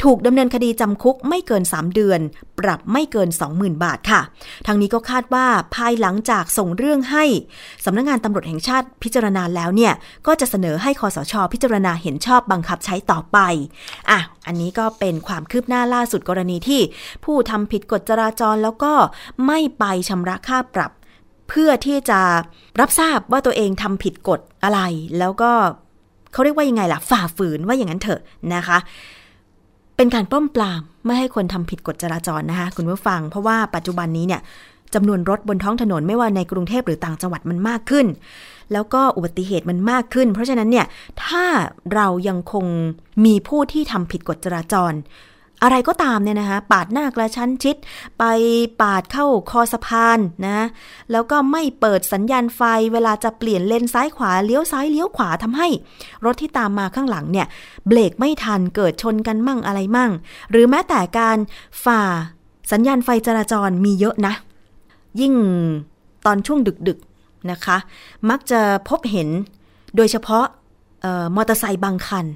[0.04, 2.20] ถูกดำเนินคดีจำคุกไม่เกิน 3 เดือน
[2.58, 4.20] ปรับไม่เกิน 20,000 บาทค่ะ
[4.66, 7.24] ทางนี้ก็คาดว่าภายหลังจากส่งเรื่องให้
[7.84, 9.92] สำนักงงานตำรวจแห่งชาติพิจารณาแล้วเนี่ย
[10.26, 13.38] ก็จะเสนอให้คอสช พิจารณาเห็นชอบบังคับใช้ต่อไป
[14.10, 16.80] อะอันนี้ก็เป็นความคืบหน้าล่าสุดกรณีที่
[17.24, 18.92] ผู้ทำผิดกฎจราจรแล้วก็
[19.46, 20.92] ไม่ไปชำระค่าปรับ
[21.48, 22.20] เพื่อที่จะ
[22.80, 24.80] รับทราบว่าตัวเองทำผิดกฎอะไร
[25.18, 25.52] แล้วก็
[26.32, 28.20] เขาเรียกว่ายังไงล่ะ ฝ่าฝืนว่าอย่างนั้นเถอะ
[28.54, 28.78] นะคะ
[29.96, 34.40] เป็นการป้อมปรามไม่ให้คนทำผิดกฎจราจรนะคะคุณผู้ฟัง เพราะว่าปัจจุบันนี้เนี่ย
[34.94, 38.06] จำนวนรถบนท้องถนนไม่ว่าในกรุงเทพหรือต่างจังหวัดมันมากขึ้น
[38.72, 40.86] แล้วก็อุบัติเหตุมันมากขึ้น เพราะฉะนั้นเนี่ย
[41.24, 41.44] ถ้า
[41.94, 42.66] เรายังคง
[43.24, 44.92] มีผู้ที่ทำผิดกฎจราจร
[45.62, 47.76] อะไรก็ตามเนี่ยนะคะปาดหน้ากระชั้นชิด
[48.18, 48.24] ไป
[48.82, 50.66] ปาดเข้าคอสะพานนะ
[51.12, 52.60] แล้วก็ไม่เปิดสัญญาณไฟ
[52.92, 55.68] เวลาจะเปลี่ยนเลนซ้ายขวาเลี้ยวซ้ายเลี้ยวขวาทำให้
[56.24, 57.46] รถที่ตามมาข้างหลังเนี่ย
[57.86, 60.10] เบรกไม่ทันเกิดชนกันมั่งอะไรมั่ง
[60.50, 61.38] หรือแม้แต่การ
[61.84, 62.02] ฝ่า
[62.72, 64.34] สัญญาณไฟจราจรมีเยอะนะ
[65.20, 65.34] ยิ่ง
[66.26, 67.76] ตอนช่วงดึกๆนะคะ
[68.30, 69.28] มักจะพบเห็น
[69.96, 70.44] โดยเฉพาะ
[71.36, 72.26] มอเตอร์ไซค์บางคัน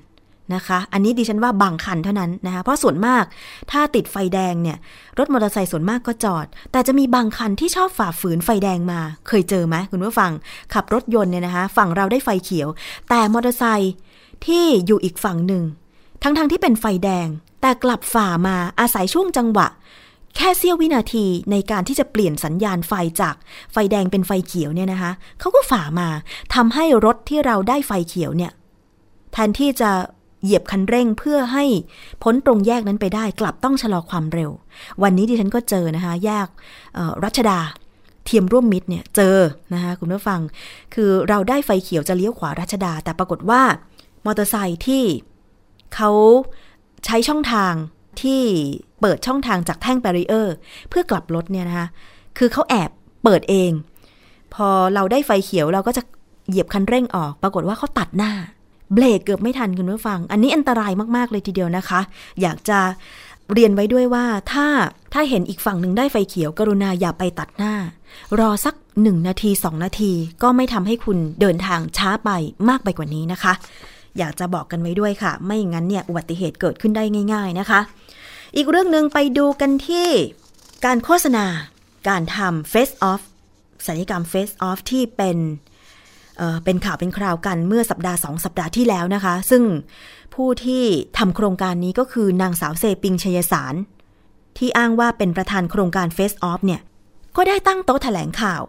[0.54, 3.24] นะคะ อันนี้ดิฉันว่าบางคันเท่านั้นนะคะ เพราะส่วนมาก
[3.70, 4.76] ถ้าติดไฟแดงเนี่ย
[5.18, 10.32] รถมอเตอร์ไซค์ส่วนมากก็จอด แต่จะมีบางคันที่ชอบฝ่าฝืนไฟแดงมา เคยเจอไหมคุณผู้ฟัง
[10.74, 12.68] ขับรถยนต์เนี่ยนะคะ ฝั่งเราได้ไฟเขียว
[13.09, 13.92] แต่มอเตอร์ไซค์
[14.46, 15.62] ที่อยู่อีกฝั่งหนึ่ง
[16.22, 17.26] ทั้งๆทที่เป็นไฟแดง
[17.61, 19.68] แต่กลับฝ่ามาอาศัยช่วงจังหวะ
[20.37, 23.35] แค่เสี้ยววินาทีในการที่จะเปลี่ยนสัญญาณไฟจาก
[23.72, 26.09] ไฟแดงเป็นไฟเขียวเนี่ยนะคะเขาก็ฝ่ามา
[26.54, 28.52] ทำให้รถที่เราได้ไฟเขียวเนี่ย
[29.32, 29.90] แทนที่จะ
[30.42, 31.64] เหยียบคันเร่งเพื่อให้
[32.22, 34.51] พ้นตรงแยกนั้นไปได้ กลับต้องชะลอความเร็ว
[35.03, 36.46] วันนี้ดิฉันก็เจอนะคะ แยก
[37.25, 37.59] รัชดา
[38.25, 39.38] เทียมร่วมมิตรเนี่ยเจอ
[39.75, 40.40] นะคะคุณผู้ฟัง
[40.94, 43.62] คือเราได้ไฟเขียวจะเลี้ยวขวารัชดา แต่ปรากฏว่า
[44.25, 45.05] มอเตอร์ไซค์ที่
[45.94, 46.11] เขา
[47.05, 47.75] ใช้ช่องทาง
[48.22, 48.42] ที่
[49.01, 50.55] เปิดช่องทางจากแท่งแบรีเออร์
[50.88, 51.87] เพื่อกลับรถเนี่ยนะคะ
[52.38, 52.90] คือเขาแอบ
[53.25, 53.70] เปิดเอง
[54.55, 56.03] พอเราได้ไฟเขียวเราก็จะ
[56.49, 58.33] เหยียบคันเร่งออก ปรากฏว่าเขาตัดหน้า
[58.94, 62.01] เบรกเกือบไม่ทันคุณผู้ฟัง อันนี้อันตรายมากๆเลยทีเดียวนะคะ
[62.42, 62.79] อยากจะ
[63.53, 64.66] เรียนไว้ด้วยว่าถ้า
[65.12, 67.75] ถ้าเห็นอีกฝั่งหนึ่งได้ไฟเขียว กรุณาอย่าไปตัดหน้า
[68.40, 72.31] รอสักหนึ่งนาทีสองนาที ก็ไม่ทำให้คุณเดินทางช้าไป
[72.68, 73.53] มากไปกว่านี้นะคะ
[74.18, 77.81] อยากจะบอกกันไว้ด้วยค่ะ ไม่งั้นเนี่ยอุบัติเหตุเกิดขึ้นได้ง่าย ๆนะคะ
[78.57, 80.09] อีกเรื่องหนึ่งไปดูกันที่
[80.85, 81.46] การโฆษณา
[82.09, 83.22] การทำ Face Off
[83.87, 85.37] สัญญกรรม Face Off ที่เป็น
[86.64, 89.62] เป็นข่าวเป็นคราวกันเมื่อสัปดาห์สองสัปดาห์ที่แล้วนะคะ ซึ่ง
[90.35, 90.85] ผู้ที่
[91.18, 93.75] ทำโครงการนี้ก็คือนางสาวเซปิงชยสาร
[94.59, 96.81] ที่อ้างว่าเป็นประธานโครงการ Face Off เนี่ย
[97.37, 98.62] ก็ได้ตั้งโต๊ะแถลงข่าว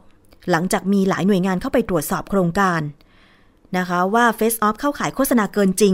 [0.51, 2.81] หลังจากมีหลายหน่วยงานเข้าไปตรวจสอบโครงการ
[3.77, 5.93] นะคะว่า Face Off เข้าขายโฆษณาเกินจริง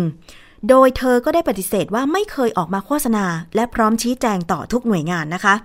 [0.69, 5.55] โดยเธอก็ได้ปฏิเสธว่าไม่เคยออกมาโฆษณา และพร้อมชี้แจงต่อทุกหน่วยงานนะคะ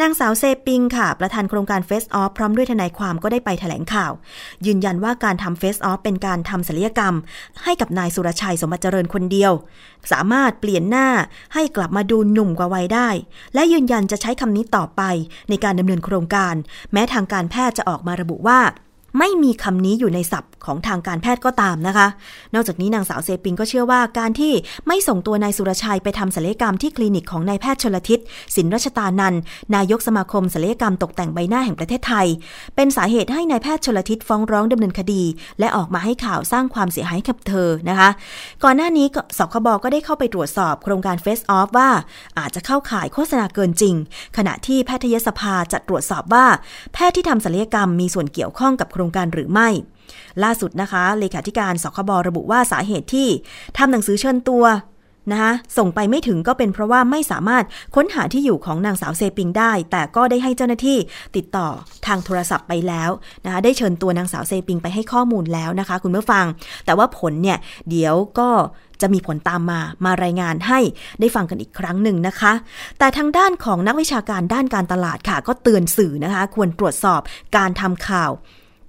[0.00, 4.12] นางสาวเซปิงค่ะ ประธานโครงการเฟสออฟพร้อมด้วยทนายความก็ได้ไปแถลงข่าว
[4.66, 7.14] ยืนยันว่าการทำเฟสออฟเป็นการทำศัลยกรรม
[7.64, 9.52] ให้กับนายสุรชัยสมบัติเจริญคนเดียว
[10.12, 11.08] สามารถเปลี่ยนหน้า
[11.54, 13.08] ให้กลับมาดูหนุ่มกว่าวัยได้
[13.54, 15.02] และยืนยันจะใช้คำนี้ต่อไป
[15.48, 16.54] ในการดำเนินโครงการ
[16.92, 18.60] แม้ทางการแพทย์จะออกมาระบุว่า
[19.18, 22.06] ไม่มีคำนี้อยู่ในศัพท์ของทางการแพทย์ก็ตามนะคะ
[22.54, 24.52] นอกจากนี้นางสาวเซปิงก็เชื่อว่าการที่
[24.86, 28.18] ไม่ส่งตัวนายสุรชัยไปทำศัลยกรรมที่คลินิกของนายแพทย์ชลทิศ
[28.56, 29.34] สินรัชตานัน
[29.74, 32.26] นายกสมาคมศัลยกรรมตกแต่งใบหน้าแห่งประเทศไทย
[32.76, 35.22] เป็นสาเหตุให้นายแพทย์ชลทิศฟ้องร้องดำเนินคดี
[35.60, 38.10] และออกมาให้ข่าวสร้างความเสียหายกับเธอนะคะ
[38.64, 39.06] ก่อนหน้านี้
[39.38, 41.90] สคบก็ได้เข้าไปตรวจสอบโครงการ Face Off ว่า
[42.38, 43.94] อาจจะเข้าข่ายโฆษณาเกินจริง
[44.36, 46.46] ขณะที่แพทยสภาจะตรวจสอบว่า
[46.94, 49.68] แพทย์ที่ทำศัลยกรรมมีส่วนเกี่ยวข้องกับโครงการหรือไม่
[50.42, 53.28] ล่าสุดนะคะเลขาธิการสคบระบุว่าสาเหตุที่
[53.78, 54.64] ทำหนังสือเชิญตัว
[55.32, 60.98] นะคะส่งไปไม่ถึงก็เป็นเพราะว่าไม่สามารถค้นหาที่อยู่ของนางสาวเซปิงได้ แต่ก็ได้ให้เจ้าหน้าที่
[61.36, 61.68] ติดต่อ
[62.06, 63.10] ทางโทรศัพท์ไปแล้ว
[63.44, 66.46] นะคะได้เชิญตัวนางสาวเซปิงไปให้ข้อมูลแล้วนะคะ คุณผู้ฟัง
[66.86, 67.58] แต่ว่าผลเนี่ย
[67.90, 68.50] เดี๋ยวก็
[69.02, 70.80] จะมีผลตามมามารายงานให้
[71.20, 72.52] ได้ฟังกันอีกครั้งหนึ่งนะคะ
[72.98, 77.20] แต่ทางด้านของนักวิชาการด้านการตลาดค่ะ ก็เตือนสื่อนะคะ ควรตรวจสอบ
[77.56, 78.30] การทำข่าว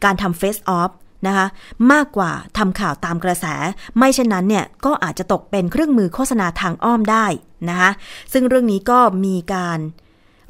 [0.03, 0.91] การทำเฟซออฟ
[1.27, 1.47] นะคะ
[1.91, 3.45] มากกว่าทำข่าวตามกระแส
[3.97, 7.25] ไม่เช่นนั้นเนี่ยก็อาจจะตกเป็นเครื่องมือโฆษณาทางอ้อมได้
[7.69, 7.89] นะคะ
[8.33, 9.79] ซึ่งเรื่องนี้ก็มีการ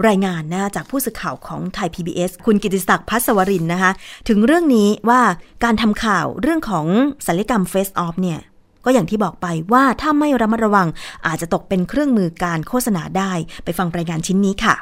[0.07, 3.91] รายงานนะคะจากผู้สื่อข่าวของไทย PBS คุณกิติศักดิ์พัศวรินนะคะ
[4.27, 5.21] ถึงเรื่องนี้ว่า
[5.63, 6.85] การทำข่าวเรื่องของ
[7.25, 8.39] ศัลยกรรมเฟซออฟเนี่ย
[8.85, 10.87] ก็อย่างที่บอกไปว่าถ้าไม่ระมัดระวัง
[11.27, 13.31] อาจจะตกเป็นเครื่องมือการโฆษณาได้
[13.63, 14.75] ไปฟังรายงานชิ้นนี้ค่ะ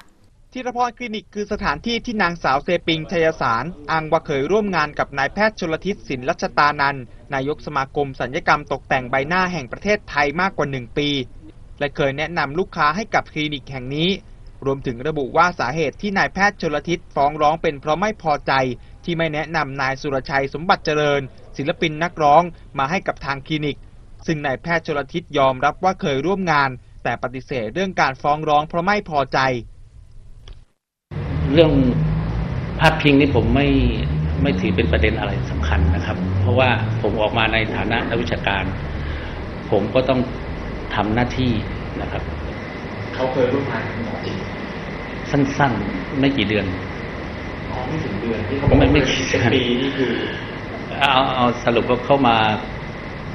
[0.59, 6.97] ธีรพรคลินิกคือสถานที่ที่นางสาวเซปิงชัยสารอ้างว่าเคยร่วมงานกับนายแพทย์ชลทิศสินรัชตานัน
[7.33, 11.09] นายกสมาคมสัญญกรรมตกแต่งใบหน้าแห่งประเทศไทยมากกว่า 1 ปี
[11.79, 14.09] และเคยแนะนำลูกค้าให้กับคลินิกแห่งนี้
[14.65, 18.53] รวมถึงระบุว่าสาเหตุที่นายแพทย์ชลทิศฟ้องร้องเป็นเพราะไม่พอใจ
[19.03, 21.21] ที่ไม่แนะนำนายสุรชัยสมบัติเจริญ
[21.57, 22.43] ศิลปินนักร้อง
[22.77, 23.77] มาให้กับทางคลินิก
[24.25, 26.69] ซึ่งนายแพทย์ชลทิศยอมรับว่าเคยร่วมงาน
[27.03, 29.39] แต่ปฏิเสธเรื่องการฟ้องร้องเพราะไม่พอใจ
[31.53, 31.71] เรื่อง
[32.79, 33.67] พาดพิงนี่ผมไม่
[34.43, 36.69] ไม่ถือเป็นประเด็นอะไรสำคัญนะครับ เพราะว่า
[37.01, 38.63] ผมออกมาในฐานะนักวิชาการ
[39.71, 40.19] ผมก็ต้อง
[40.95, 41.51] ทำหน้าที่
[42.01, 42.23] นะครับ
[43.13, 44.37] เขาเคยร่วมงานกับหมอจริง
[45.31, 46.65] สั้นๆ ไม่กี่เดือน
[47.71, 50.13] อ๋อไม่ถึงเดือนที่เขาไม่ไม่เป็นปีนี่คือ
[50.99, 52.37] เอาเอาสรุปว่าเข้ามา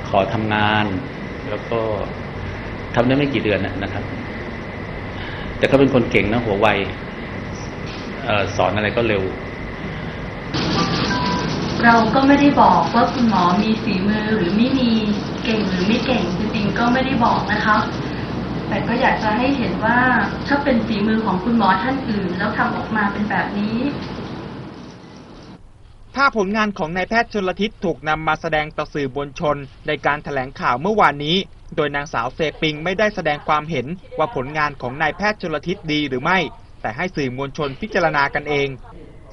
[0.08, 0.84] ขอทำงาน
[1.50, 1.80] แล้วก็
[2.94, 4.04] ทำได้ไม่กี่เดือนน่ะนะครับ
[5.58, 9.22] แต่ก็เป็นคนเก่งนะหัวไวเอ่อสอนอะไรก็เร็ว
[11.84, 14.90] เราก็ไม่ได้บอกว่าคุณหมอมีฝีมือหรือไม่มี
[15.44, 17.78] เก่งหรือไม่เก่งจริงๆก็ไม่ได้บอกนะคะ
[18.68, 19.98] แต่ก็อยากจะให้เห็นว่า
[20.46, 23.78] ถ้าเป็นฝีมือของคุณหมอท่านอื่น แล้วทำออกมาเป็นแบบนี้
[26.14, 29.56] ภาพผลงานของนายแพทย์ชนลทิศถูกนำมาแสดงต่อสื่อมวลชน
[29.86, 31.36] ในการถแถลงข่าวเมื่อวานนี้
[31.76, 33.86] โดยนางสาวเซปิงไม่ได้แสดงความเห็น
[34.18, 36.38] ว่าผลงานของนายแพทย์ชนลทิศดีหรือไม่
[36.82, 38.68] แต่ให้สื่อมวลชนพิจารณากันเอง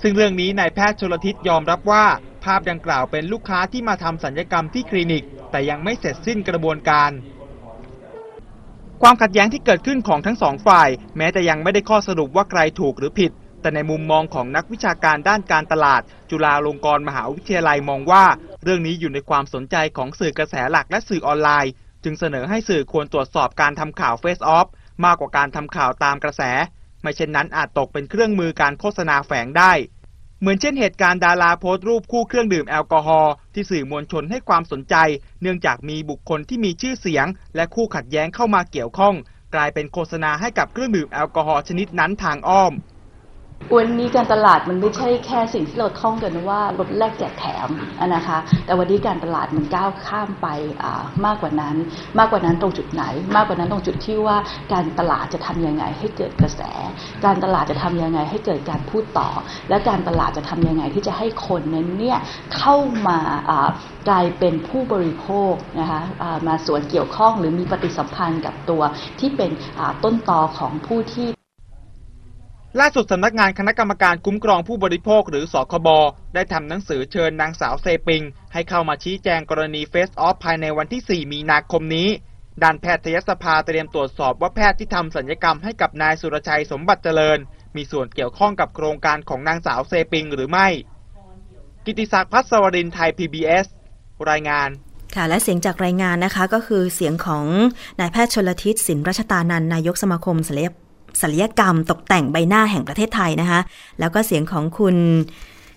[0.01, 2.05] ซึ่งเรื่องนี้นายแพทย์ชลทิศยอมรับว่า
[2.43, 7.11] ภาพดังกล่าวเป็นลูกค้าที่มาทำสัญญกรรมที่คลินิก แต่ยังไม่เสร็จสิ้นกระบวนการ
[9.01, 13.31] ความขัดแย้งที่เกิดขึ้นของทั้งสองฝ่าย แม้จะยังไม่ได้ข้อสรุปว่าใครถูกหรือผิด
[13.61, 18.25] แต่ในมุมมองของนักวิชาการด้านการตลาด จุฬาลงกรณ์มหาวิทยาลัยมองว่า
[18.63, 21.71] เรื่องนี้อยู่ในความสนใจของสื่อกระแสหลักและสื่อออนไลน์
[22.03, 24.67] จึงเสนอให้สื่อควรตรวจสอบการทำข่าว Face Off
[25.05, 26.41] มากกว่าการทำข่าวตามกระแส
[27.01, 29.73] ไม่เช่นนั้นอาจตกเป็นเครื่องมือการโฆษณาแฝงได้
[30.39, 34.95] เหมือนเช่นเหตุการณ์ดาราโพสต์รูปคู่เครื่องดื่มแอลกอฮอล์ที่สื่อมวลชนให้ความสนใจ
[35.41, 39.15] เนื่องจากมีบุคคลที่มีชื่อเสียง และคู่ขัดแย้งเข้ามาเกี่ยวข้อง
[39.55, 42.73] กลายเป็นโฆษณาให้กับเครื่องดื่มแอลกอฮอล์ชนิดนั้นทางอ้อม
[43.77, 47.69] วันนี้การตลาดมันไม่ใช่แค่สิ่งที่เราท่องกันว่าลดแลกแจกแถม
[48.15, 50.47] นะคะ แต่วันนี้การตลาดมันก้าวข้ามไป
[51.25, 51.75] มากกว่านั้น
[52.19, 53.03] มากกว่านั้นตรงจุดไหน
[53.35, 54.37] มากกว่านั้นตรงจุดที่ว่า
[54.73, 56.61] การตลาดจะทำยังไงให้เกิดกระแส
[57.25, 59.29] การตลาดจะทำยังไงให้เกิดการพูดต่อ
[59.69, 62.17] และการตลาดจะทำยังไงที่จะให้คนนั้นเนี่ย
[62.57, 62.75] เข้า
[63.07, 63.19] มา
[64.09, 66.01] กลายเป็นผู้บริโภคนะคะ
[66.47, 68.81] มาส่วนเกี่ยวข้องหรือมีปฏิสัมพันธ์กับตัว
[69.19, 69.51] ที่เป็น
[70.03, 71.27] ต้นตอของผู้ที่
[72.79, 75.87] ล่าสุดสำนักงานคณะกรรมการคุ้มครองผู้บริโภคหรือสคบ
[76.33, 82.09] ได้ทำหนังสือเชิญนางสาวเซปิง ให้เข้ามาชี้แจงกรณีเฟสออฟภายในวันที่ 4 มีนาคมนี้
[82.63, 87.39] ด้านแพทยสภาเตรียมตรวจสอบว่าแพทย์ที่ทำสัญญกรรมให้กับนายสุรชัยสมบัติเจริญ
[87.75, 90.67] มีส่วนเกี่ยวข้องกับโครงการของนางสาวเซปิงหรือไม่
[91.85, 93.65] กิติศักดิ์พัศวรินทร์ไทย PBS
[94.29, 94.69] รายงาน
[95.15, 97.45] ค่ะและเสียงจากรายงานนะคะก็คือเสียงของ
[97.99, 100.69] นายแพทย์ชนลทิศสินรัชตานันนายกสมาคมศัลย
[101.21, 103.59] ศัลยกรรมตกแต่งใบหน้าแห่งประเทศไทยนะคะ
[103.99, 104.95] แล้วก็เสียงของคุณ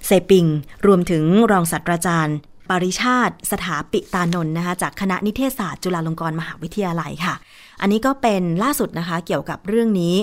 [0.07, 0.47] เซปิง
[0.87, 2.37] รวมถึงรองศาสตราจารย์
[2.69, 7.35] ปริชาติ สถาปิตานนท์นะคะ จากคณะนิเทศศาสตร์จุฬาลงกรณ์มหาวิทยาลัยค่ะ
[7.81, 10.15] อันนี้ก็เป็นล่าสุดนะคะเกี่ยวกับเรื่องนี้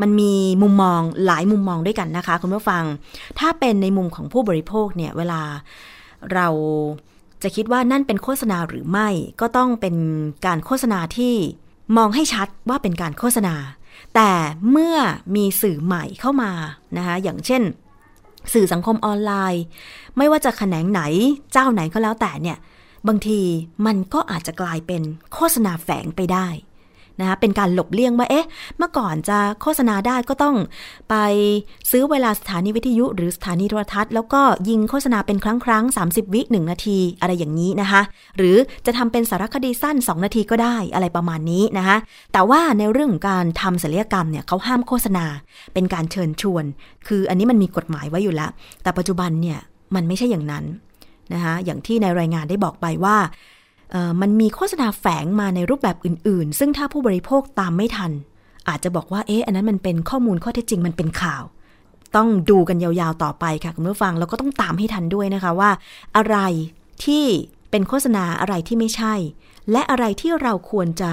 [0.00, 2.84] มันมีมุมมองหลายมุมมองด้วยกันนะคะ คุณผู้ฟัง
[3.38, 5.40] ถ้าเป็นในมุมของผู้บริโภคเนี่ยเวลา
[6.32, 6.48] เรา
[7.42, 9.08] จะคิดว่านั่นเป็นโฆษณาหรือไม่
[9.40, 9.96] ก็ต้องเป็น
[10.46, 11.34] การโฆษณาที่
[11.96, 13.54] มองให้ชัดว่าเป็นการโฆษณา
[14.20, 14.36] แต่
[14.70, 14.96] เมื่อ
[15.36, 16.52] มีสื่อใหม่เข้ามา
[16.96, 17.62] นะคะอย่างเช่น
[18.52, 19.62] สื่อสังคมออนไลน์
[20.16, 21.02] ไม่ว่าจะแขนงไหน
[21.52, 22.58] เจ้าไหนก็แล้วแต่เนี่ย
[23.08, 23.40] บางที
[23.86, 25.02] มันก็อาจจะกลายเป็น
[25.32, 26.46] โฆษณาแฝงไปได้
[27.20, 28.46] นะคะเป็นการหลบเลี่ยงว่าเอ๊ะ
[28.78, 30.56] เมื่อก่อนจะโฆษณาได้ก็ต้อง
[31.10, 31.14] ไป
[31.90, 38.02] ซื้อเวลาสถานีวิทยุ หรือสถานีโทรทัศน์แล้วก็ยิงโฆษณาเป็นครั้งครั้ง30 วิ1นาที อะไรอย่างนี้นะคะ
[38.36, 41.96] หรือจะทำเป็นสารคดีสั้น 2 นาทีก็ได้อะไรประมาณนี้นะคะ
[42.32, 45.24] แต่ว่าในเรื่องของการทำศัลยกรรมเนี่ยเขาห้ามโฆษณา
[45.74, 46.64] เป็นการเชิญชวน
[47.06, 48.50] คืออันนี้มันมีกฎหมายไว้อยู่แล้ว
[48.82, 49.58] แต่ปัจจุบันเนี่ย
[49.94, 50.64] มันไม่ใช่อย่างนั้น
[51.34, 53.16] นะคะอย่างที่ในรายงานได้บอกไปว่า
[54.20, 58.12] มันมีโฆษณาแฝงมาในรูปแบบอื่น ๆ ซึ่งถ้าผู้บริโภคตามไม่ทัน
[58.68, 61.42] อาจจะบอกว่าเอ๊ะอันนั้นมันเป็นข้อมูลข้อเท็จจริงมันเป็นข่าว
[62.16, 65.70] ต้องดูกันยาวๆต่อไปค่ะคุณผู้ฟังแล้วก็ต้องตามให้ทันด้วยนะคะว่า
[66.16, 66.36] อะไร
[67.04, 67.24] ที่
[67.70, 69.14] เป็นโฆษณาอะไรที่ไม่ใช่
[69.72, 71.10] และอะไรที่เราควรจะ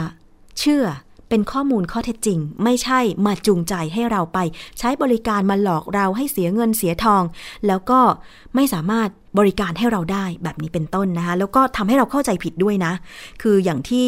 [0.60, 0.86] เชื่อ
[1.30, 4.40] เป็นข้อมูลข้อเท็จจริง ไม่ใช่มาจูงใจให้เราไป
[4.80, 7.24] ใช้บริการมาหลอกเราให้เสียเงินเสียทอง
[7.68, 8.00] แล้วก็
[8.56, 9.10] ไม่สามารถ
[9.40, 12.94] บริการให้เราได้แบบนี้เป็นต้นนะคะ แล้วก็ทำให้เราเข้าใจผิดด้วยนะ
[13.42, 14.08] คืออย่างที่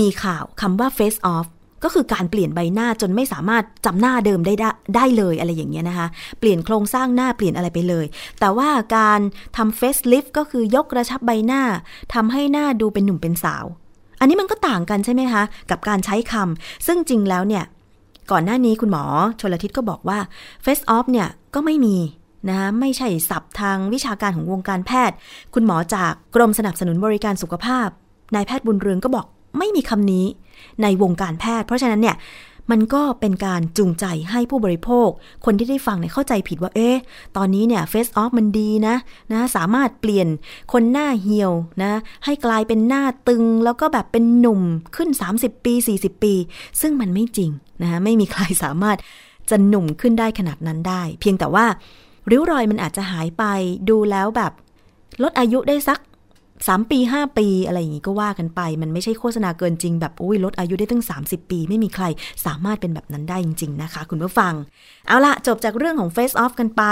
[0.00, 1.48] มีข่าวคำว่า face off
[1.84, 4.54] ก็คือการเปลี่ยนใบหน้าจนไม่สามารถจำหน้าเดิมได้
[4.96, 6.06] ได้เลยอะไรอย่างเงี้ยนะคะ
[6.38, 8.06] เปลี่ยนโครงสร้างหน้าเปลี่ยนอะไรไปเลย
[8.40, 9.20] แต่ว่าการ
[9.56, 11.62] ทำ face lift ก็คือยกกระชับใบหน้า
[12.14, 13.64] ทำให้หน้าดูเป็นหนุ่มเป็นสาว
[14.20, 17.64] อันนี้มันก็ต่างกันใช่ไหมคะ กับการใช้คำซึ่งจริงแล้วเนี่ย
[18.30, 19.04] ก่อนหน้านี้คุณหมอ
[19.40, 20.18] ชลทิศก็บอกว่า
[20.64, 21.96] face off เนี่ยก็ไม่มี
[22.48, 25.16] นะคะไม่ใช่ศัพท์ทางวิชาการของวงการแพทย์
[25.54, 27.88] คุณหมอจากกรมสนับสนุนบริการสุขภาพ
[28.34, 29.26] นายแพทย์บุญเรืองก็บอก
[29.58, 30.26] ไม่มีคำนี้
[30.82, 32.16] ในวงการแพทย์ เพราะฉะนั้นเนี่ย
[32.70, 35.08] มันก็เป็นการจูงใจให้ผู้บริโภค
[35.44, 36.96] คนที่ได้ฟังเนี่ยเข้าใจผิดว่าเอ๊ะ
[37.36, 38.94] ตอนนี้เนี่ยเฟสออฟมันดีนะ
[39.32, 40.28] นะสามารถเปลี่ยน
[40.72, 41.52] คนหน้าเหี่ยว
[41.82, 41.92] นะ
[42.24, 44.60] ให้กลายเป็นหน้าตึงแล้วก็แบบเป็นหนุ่ม
[44.96, 46.34] ขึ้น 30 ปี 40 ปี
[46.80, 47.50] ซึ่งมันไม่จริง
[47.82, 48.96] นะไม่มีใครสามารถ
[49.50, 51.66] จะหนุ่มขึ้นได้ขนาดนั้นได้ เพียงแต่ว่า
[52.30, 53.44] ริ้วรอยมันอาจจะหายไป
[53.88, 54.52] ดูแล้วแบบ
[55.22, 55.98] ลดอายุได้สัก
[56.68, 62.04] สามปีห้าปีอะไรอย่างนี้ก็ว่ากันไป มันไม่ใช่โฆษณาเกินจริงแบบอุ้ยลดอายุได้ตั้ง 30 ปี ไม่มีใคร
[62.46, 64.54] สามารถเป็นแบบนั้นได้จริง ๆ นะคะ คุณผู้ฟัง
[65.06, 66.82] เอาละจบจากเรื่องของ Face Off กันไป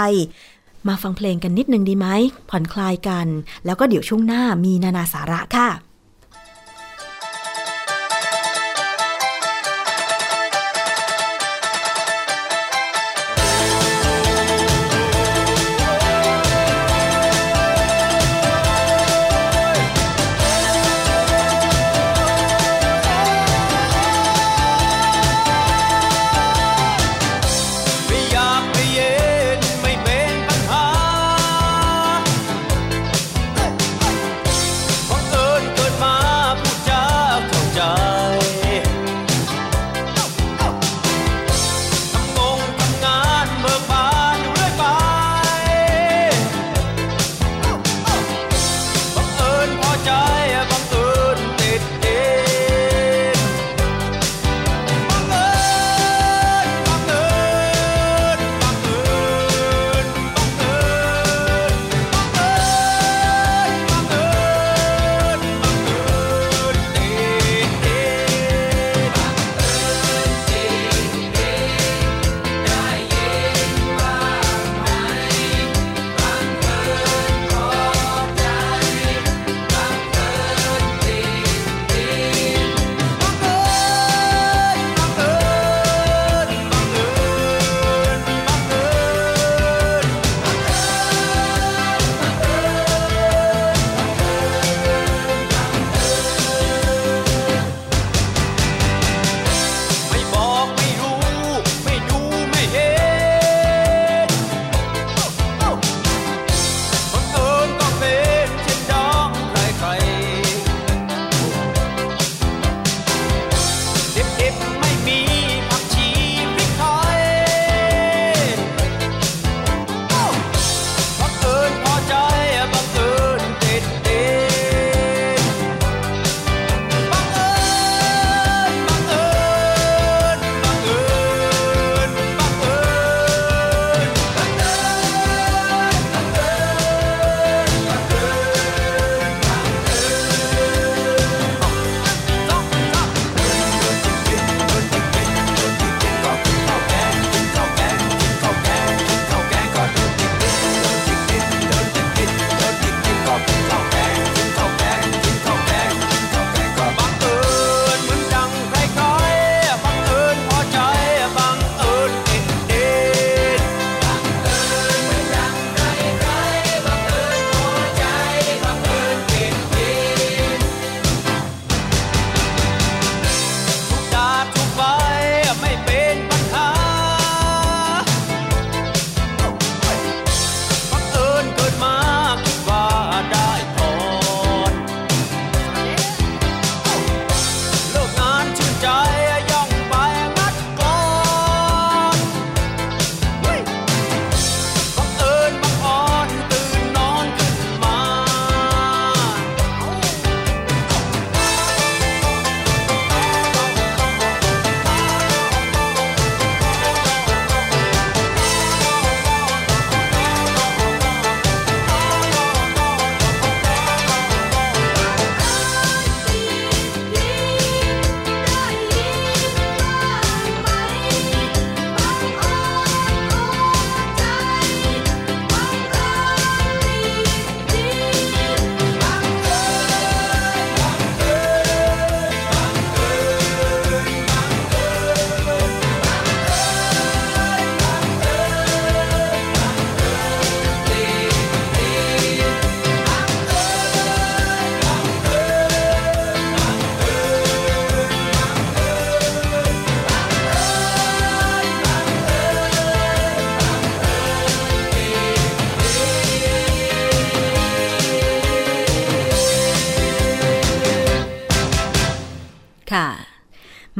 [0.87, 2.07] มาฟังเพลงกันนิดนึงดีไหม
[2.49, 3.27] ผ่อนคลายกัน
[3.65, 5.69] แล้วก็เดี๋ยวช่วงหน้ามีนานาสาระค่ะ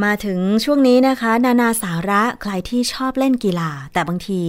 [0.10, 4.41] มาถึงช่วงนี้นะคะ นานาสาระใครที่ชอบเล่นกีฬา แต่บางที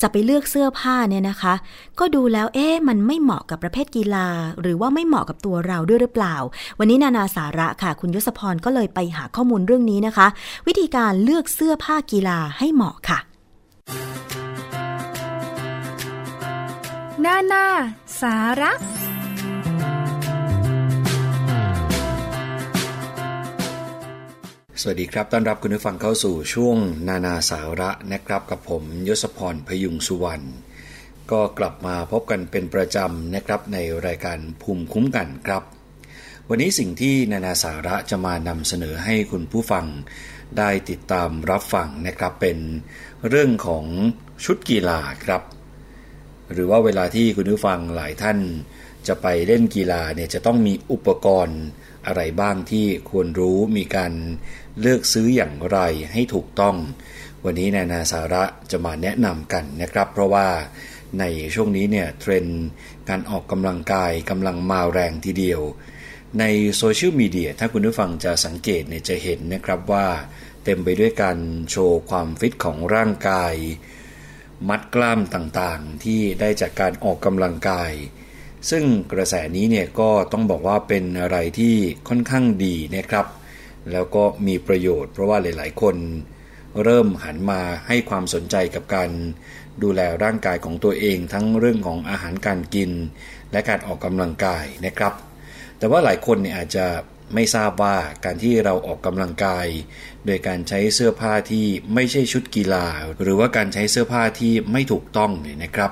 [0.00, 1.54] จะไปเลือกเสื้อผ้าเนี่ยนะคะ
[1.98, 4.26] ก็ดูแล้วเอ๊ะมันไม่เหมาะกับประเภทกีฬา
[4.60, 6.36] หรือว่าไม่เหมาะกับตัวเราด้วยหรือเปล่า
[6.78, 10.26] วันนี้นานาสาระค่ะ คุณยศพรก็เลยไปหาข้อมูลเรื่องนี้นะคะ
[10.66, 13.18] วิธีการเลือกเสื้อผ้ากีฬาให้เหมาะค่ะ
[17.24, 17.66] นานา
[18.20, 18.72] สาระ
[24.78, 26.76] สวัสดีครับ ต้อนรับคุณผู้ฟังเข้าสู่ช่วง
[27.08, 30.46] นานาสาระนะครับกับผมยศพรพยุงสุวรรณ
[31.30, 35.62] ก็กลับมาพบกันเป็นประจำนะครับในรายการภูมิคุ้มกันครับ
[36.48, 39.86] วันนี้สิ่งที่นานาสาระจะมานำเสนอให้คุณผู้ฟัง
[40.58, 42.58] ได้ติดตามรับฟังนะครับเป็น
[43.28, 43.84] เรื่องของ
[44.44, 45.42] ชุดกีฬาครับ
[46.52, 48.38] หรือว่าเวลาที่คุณผู้ฟังหลายท่าน
[49.08, 51.60] จะไปเล่นกีฬาเนี่ยจะต้องมีอุปกรณ์
[52.06, 54.12] อะไรบ้างที่ควรรู้มีการ
[54.80, 55.78] เลือกซื้ออย่างไร
[56.12, 56.76] ให้ถูกต้อง
[57.44, 60.48] วันนี้นานาสาระจะมาแนะนำกันนะครับ เพราะว่า
[61.18, 61.24] ใน
[61.54, 62.62] ช่วงนี้เนี่ยเทรนด์
[63.08, 65.60] การออกกำลังกายกำลังมาแรงทีเดียว
[66.38, 66.44] ใน
[66.76, 70.06] โซเชียลมีเดียถ้าคุณผู้ฟังจะสังเกตเนี่ยจะเห็นนะครับว่า
[70.64, 71.38] เต็มไปด้วยการ
[71.70, 73.54] โชว์ความฟิตของร่างกาย
[74.68, 77.92] มัดกล้ามต่างๆ ที่ได้จากการออกกำลังกาย
[78.70, 81.74] ซึ่งกระแสนี้เนี่ยก็ต้องบอกว่าเป็นอะไรที่
[82.08, 83.26] ค่อนข้างดีนะครับ
[83.92, 85.96] แล้วก็มีประโยชน์เพราะว่าหลาย ๆ คน
[86.84, 89.10] เริ่มหันมาให้ความสนใจกับการ
[89.82, 92.90] ดูแลร่างกายของตัวเองทั้งเรื่องของอาหารการกิน
[93.52, 95.14] และการออกกำลังกายนะครับ
[95.78, 96.86] แต่ว่าหลายคนเนี่ยอาจจะ
[97.34, 99.66] ไม่ทราบว่าการที่เราออกกำลังกาย
[100.26, 102.86] โดยการใช้เสื้อผ้าที่ไม่ใช่ชุดกีฬา
[103.22, 105.90] หรือว่าการใช้เสื้อผ้าที่ไม่ถูกต้องเนี่ยนะครับ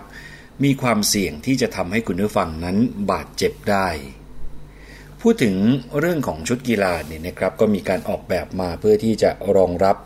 [0.65, 2.77] มีความเสี่ยงที่จะทำให้คุณผู้ฟังนั้น
[3.11, 3.89] บาดเจ็บได้
[5.21, 5.57] พูดถึง
[5.99, 9.97] เรื่องของชุดกีฬาเนี่ยนะครับก็มีการออกแบบมาเพื่อที่จะรองรับ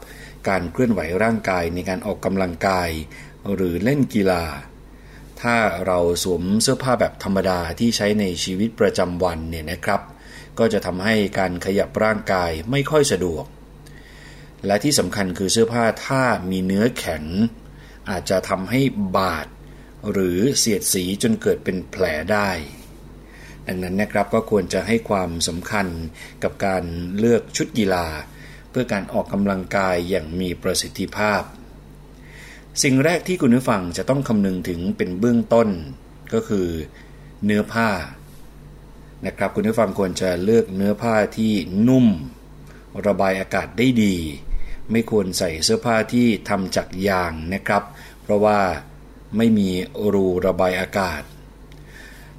[0.48, 2.88] การเคลื่อนไหวร่างกายในการออกกำลังกาย
[3.54, 4.44] หรือเล่นกีฬา
[5.42, 10.00] ถ้าเราสวมเสื้อผ้าแบบธรรมดาที่ใช้ในชีวิตประจำวันเนี่ยนะครับ
[10.58, 13.44] ก็จะทำให้การขยับร่างกายไม่ค่อยสะดวก
[14.66, 17.24] และที่สำคัญคือเสื้อผ้าถ้ามีเนื้อแข็ง
[18.10, 18.80] อาจจะทำให้
[19.16, 19.46] บาด
[20.10, 22.50] หรือเสียดสีจนเกิดเป็นแผลได้
[23.66, 25.86] ดังนั้นนะครับก็ควรจะให้ความสำคัญ
[26.42, 26.84] กับการ
[27.18, 28.06] เลือกชุดกีฬา
[28.70, 31.42] เพื่อการออกกำลังกายอย่างมีประสิทธิภาพ
[32.82, 35.68] สิ่งแรกที่คุณผู้ฟังจะต้องคำนึงถึงเป็นเบื้องต้น
[36.34, 36.68] ก็คือ
[37.44, 37.90] เนื้อผ้า
[39.26, 41.52] นะครับคุณผู้ฟังควรจะเลือกเนื้อผ้าที่
[41.88, 42.06] นุ่ม
[43.06, 44.16] ระบายอากาศได้ดี
[44.90, 47.82] ไม่ควรใส่เสื้อผ้าที่ทำจากยางนะครับ
[48.22, 48.60] เพราะว่า
[49.36, 49.68] ไม่มี
[50.12, 51.22] รูระบายอากาศ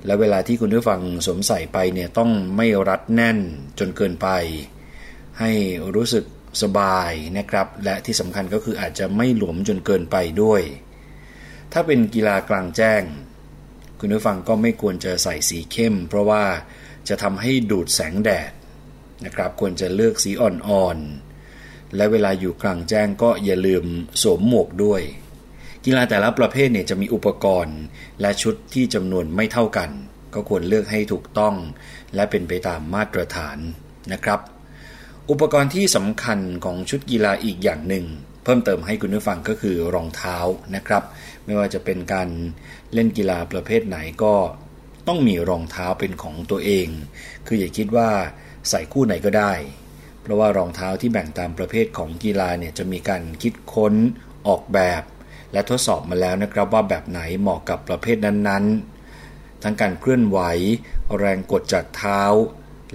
[0.06, 3.38] และเวลาที่คุณผู้ฟังสวมใส่ไปเนี่ยต้องไม่รัดแน่น
[3.80, 4.28] จนเกินไป
[5.39, 5.52] ให้
[5.96, 6.26] รู้สึก
[6.62, 10.62] สบายนะครับ และที่สำคัญก็คืออาจจะไม่หลวมจนเกินไปด้วย
[11.74, 13.04] ถ้าเป็นกีฬากลางแจ้ง
[14.00, 16.44] คุณผู้ฟังก็ไม่ควรจะใส่สีเข้ม เพราะว่า
[17.08, 18.52] จะทำให้ดูดแสงแดด
[19.26, 23.84] นะครับ ควรจะเลือกสีอ่อนๆและเวลาอยู่กลางแจ้งก็อย่าลืม
[24.22, 25.02] สวมหมวกด้วย
[25.86, 27.79] กีฬาแต่ละประเภทเนี่ยจะมีอุปกรณ์
[28.21, 29.89] และชุดที่จำนวนไม่เท่ากัน
[30.34, 31.55] ก็ควรเลือกให้ถูกต้อง
[32.15, 33.57] และเป็นไปตามมาตรฐาน
[34.13, 34.39] นะครับ
[35.29, 38.05] อุปกรณ์ที่สำคัญของชุดกีฬาอีกอย่างหนึ่ง
[38.43, 40.38] เพิ่มเติมให้คุณผู้ฟังก็คือรองเท้า
[40.75, 41.03] นะครับ
[41.45, 42.29] ไม่ว่าจะเป็นการ
[42.93, 44.34] เล่นกีฬาประเภทไหนก็
[45.07, 46.88] ต้องมีรองเท้าเป็นของตัวเอง
[47.47, 48.09] คืออย่าคิดว่า
[48.69, 49.53] ใส่คู่ไหนก็ได้
[50.21, 53.93] เพราะว่ารองเท้าที่แบ่งตามประเภทของกีฬาเนี่ยจะมีการคิดค้น
[54.47, 55.01] ออกแบบ
[55.54, 60.39] และทดสอบมาแล้วนะครับว่าแบบไหนเหมาะกับประเภทนั้นๆ ทั้งการเคลื่อนไหว
[61.18, 62.22] แรงกดจากเท้า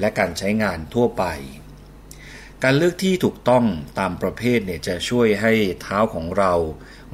[0.01, 1.25] และการใช้งานทั่วไป
[2.63, 3.65] การเลือกที่ถูกต้อง
[3.99, 5.53] ตามประเภทเนี่ยจะช่วยให้
[5.83, 6.53] เท้าของเรา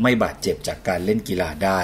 [0.02, 1.80] ไม่บาดเจ็บจากการเล่นกีฬาได้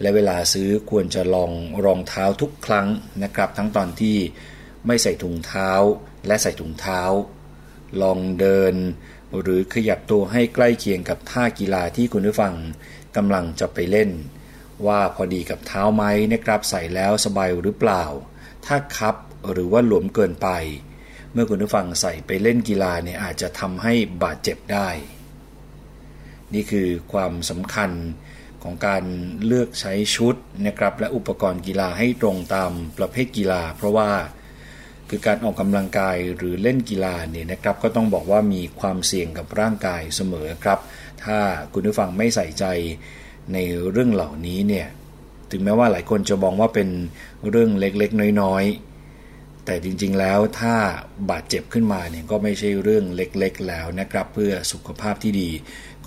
[0.00, 1.52] และเวลาซื้อควรจะลอง
[1.84, 2.88] รองเท้าทุกครั้ง
[3.22, 4.16] นะครับ ทั้งตอนที่
[4.86, 5.70] ไม่ใส่ถุงเท้า
[6.26, 7.02] และใส่ถุงเท้า
[8.02, 8.74] ลองเดิน
[9.40, 12.54] หรือขยับตัวให้ใกล้เคียงกับท่ากีฬาที่คุณผู้ฟัง
[13.16, 14.10] กำลังจะไปเล่น
[14.86, 18.04] ว่าพอดีกับเท้าไหมนะครับใส่แล้วสบายหรือเปล่า
[18.66, 19.16] ถ้าคับ
[19.52, 20.48] หรือว่าหลวมเกินไป
[21.32, 24.88] เมื่อคุณผู้ฟังใส่ไปเล่นกีฬาเนี่ยอาจจะทำให้บาดเจ็บได้
[26.54, 27.90] นี่คือความสำคัญ
[28.62, 29.04] ของการ
[29.46, 30.34] เลือกใช้ชุด
[30.66, 34.10] นะครับและอุปกรณ์กีฬาให้ตรงตามประเภทกีฬา เพราะว่า
[35.10, 40.78] คือการออกกำลังกายหรือเล่นกีฬาเนี่ยนะครับก็ต้องบอกว่ามีความเสี่ยงกับร่างกายเสมอครับ
[41.24, 41.38] ถ้า
[41.72, 42.64] คุณผู้ฟังไม่ใส่ใจ
[43.52, 43.58] ใน
[43.90, 44.86] เรื่องเหล่านี้เนี่ย
[45.50, 46.88] ถึงแม้ว่าหลายคนจะมองว่าเป็น
[47.50, 50.74] เรื่องเล็กๆ น้อยๆ แต่จริงๆแล้วถ้า
[51.30, 55.50] บาดเจ็บขึ้นมาเนี่ยก็ไม่ใช่เรื่องเล็กๆ แล้วนะครับ เพื่อสุขภาพที่ดี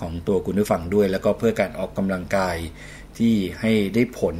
[0.00, 2.56] ของตัวคุณผู้ฟังด้วย แล้วก็เพื่อการออกกำลังกาย
[3.18, 4.36] ที่ให้ได้ผล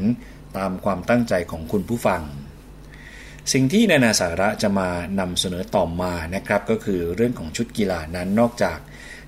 [0.56, 2.22] ตามความตั้งใจของคุณผู้ฟัง
[3.51, 4.88] สิ่งที่นานาสาระจะมา
[5.20, 8.78] นำเสนอต่อมานะครับ ก็คือเรื่องของชุดกีฬานั้นนอกจาก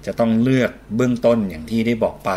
[0.06, 2.30] จะต้องเลือกเบื้องต้นอย่างที่ได้บอกไป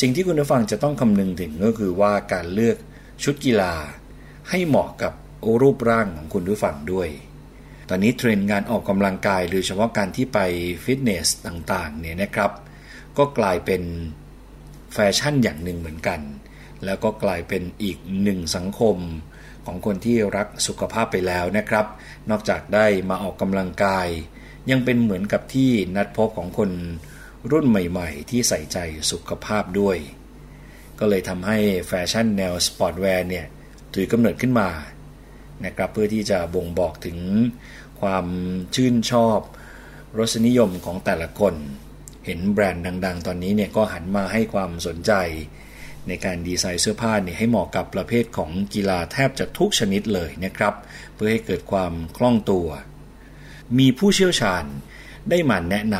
[0.00, 2.76] สิ่งที่คุณผู้ฟังจะต้องคำนึงถึงก็คือว่าการเลือก
[3.24, 3.74] ชุดกีฬา
[4.50, 5.12] ให้เหมาะกับ
[5.60, 7.08] รูปร่างของคุณผู้ฟังด้วย
[7.88, 10.38] ตอนนี้เทรนด์งานออกกำลังกายโดยเฉพาะการที่ไป
[10.84, 12.50] ฟิตเนสต่างๆเนี่ยนะครับ
[13.18, 13.82] ก็กลายเป็น
[14.94, 16.20] แฟชั่นอย่างหนึ่งเหมือนกัน
[16.84, 18.96] แล้วก็กลายเป็นอีกหนึ่งสังคม
[19.68, 21.86] ของคนที่รักสุขภาพไปแล้วนะครับ
[22.30, 24.08] นอกจากได้มาออกกำลังกาย
[24.70, 26.70] ยังเป็นเหมือนกับที่นัดพบของคน
[27.50, 28.78] รุ่นใหม่ๆ ที่ใส่ใจ
[29.10, 29.96] สุขภาพด้วย
[30.98, 33.46] ก็เลยทำให้แฟชั่นแนว sportswear เนี่ย
[33.94, 34.68] ถือกำเนิดขึ้นมา
[35.64, 37.18] นะครับเพื่อที่จะบ่งบอกถึง
[38.00, 38.26] ความ
[38.74, 39.40] ชื่นชอบ
[40.18, 41.54] รสนิยมของแต่ละคน
[42.26, 45.12] เห็นแบรนด์ดัง ๆ ตอนนี้เนี่ยก็หันมาให้ความสนใจ
[46.08, 50.74] ในการดีไซน์เสื้อผ้าเนี่ยให้เหมาะกับประเภทของกีฬาแทบจะทุกชนิดเลยนะครับ
[51.14, 52.68] เพื่อให้เกิดความคล่องตัว
[53.78, 54.64] มีผู้เชี่ยวชาญ
[55.30, 55.96] ได้มาแนะน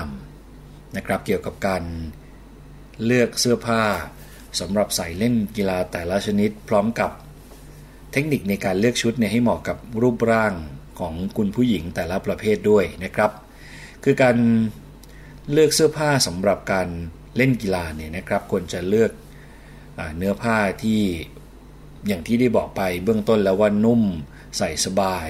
[0.46, 1.82] ำนะครับเกี่ยวกับการ
[3.04, 3.82] เลือกเสื้อผ้า
[4.60, 7.10] สำหรับใส่เล่นกีฬาแต่ละชนิด พร้อมกับ
[8.12, 10.52] เทคนิคในการเลือกชุดเนี่ยให้เหมาะกับรูปร่าง
[10.98, 13.30] ของคุณผู้หญิงแต่ละประเภทด้วยนะครับ
[14.04, 14.36] คือการ
[15.52, 16.88] เลือกเสื้อผ้าสำหรับการ
[17.36, 19.10] เล่นกีฬาเนี่ยนะครับควรจะเลือก
[20.16, 21.02] เนื้อผ้าที่
[22.06, 24.02] อย่างที่ได้บอกไปเบื้องต้นแล้วว่านุ่ม
[24.58, 25.28] ใส่สบาย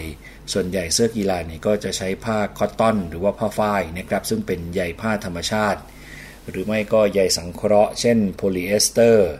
[0.52, 5.80] ส่วนใหญ่เสื้อกีฬาเนี่ยก็จะใช้ผ้า cotton หรือว่าผ้าฝ้ายนะครับ ซึ่งเป็นใยผ้าธรรมชาติ
[6.48, 9.30] หรือไม่ก็ใยสังเคราะห์ เช่นโพลีเอสเตอร์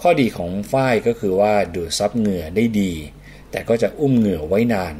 [0.00, 2.92] ข้อดีของฝ้ายก็คือว่าดูดซับเหงื่อได้ดี
[3.50, 4.94] แต่ก็จะอุ้มเหงื่อไว้นาน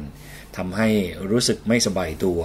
[0.57, 0.89] ทำให้
[1.31, 2.41] รู้สึกไม่สบายตัว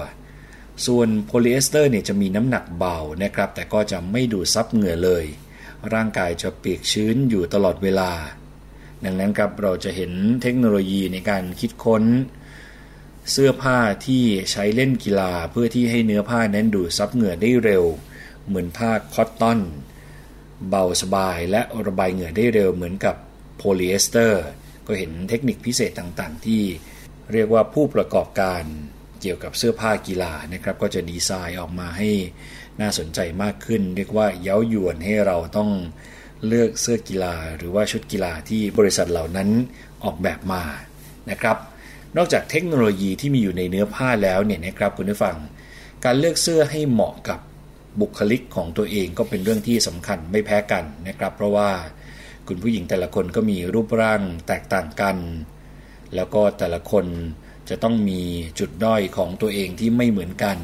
[0.86, 5.24] ส่วนโพลีเอสเตอร์เนี่ยจะมีน้ำหนักเบานะครับ แต่ก็จะไม่ดูดซับเหงื่อเลย
[5.94, 8.10] ร่างกายจะเปียกชื้นอยู่ตลอดเวลา
[9.04, 10.12] ดังนั้นครับเราจะเห็น
[10.42, 12.04] เทคโนโลยีในการคิดค้น
[13.30, 17.84] เสื้อผ้าที่ใช้เล่นกีฬาเพื่อที่ให้เนื้อผ้านั้นดูดซับเหงื่อได้เร็ว
[18.46, 19.60] เหมือนผ้า cotton
[20.68, 23.16] เบาสบายและระบายเหงื่อได้เร็วเหมือนกับ
[23.56, 24.44] โพลีเอสเตอร์
[24.86, 26.62] ก็เห็นเทคนิคพิเศษต่างๆ ที่
[27.32, 28.62] เรียกว่าผู้ประกอบการ
[29.20, 32.10] เกี่ยวกับเสื้อผ้ากีฬานะครับ ก็จะดีไซน์ออกมาให้
[32.80, 35.70] น่าสนใจมากขึ้น เรียกว่าเย้ายวนให้เราต้อง
[36.46, 39.48] เลือกเสื้อกีฬา หรือว่าชุดกีฬาที่บริษัทเหล่านั้น
[40.04, 40.62] ออกแบบมา
[41.30, 41.56] นะครับ
[42.16, 45.36] นอกจากเทคโนโลยีที่มีอยู่ในเนื้อผ้าแล้วเนี่ยนะครับคุณผู้ฟัง
[46.04, 47.40] การเลือกเสื้อให้เหมาะกับ
[48.00, 51.70] บุคลิกของตัวเองก็เป็นเรื่องที่สำคัญไม่แพ้กันนะครับ เพราะว่า
[52.48, 55.16] คุณผู้หญิงแต่ละคนก็มีรูปร่างแตกต่างกัน
[56.14, 57.06] แล้วก็แต่ละคน
[57.68, 58.20] จะต้องมี
[58.58, 60.58] จุดด้อยของตัวเองที่ไม่เหมือนกัน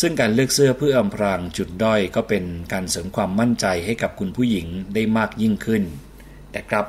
[0.00, 5.82] ซึ่งการเลือกเสื้อเพื่ออำพรางจุดด้อยก็เป็นการเสริมความมั่นใจให้กับคุณผู้หญิงได้มากยิ่งขึ้น
[6.52, 6.86] แต่ครับ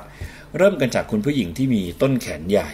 [0.56, 2.70] เริ่มกันจากคุณผู้หญิงที่มีต้นแขนใหญ่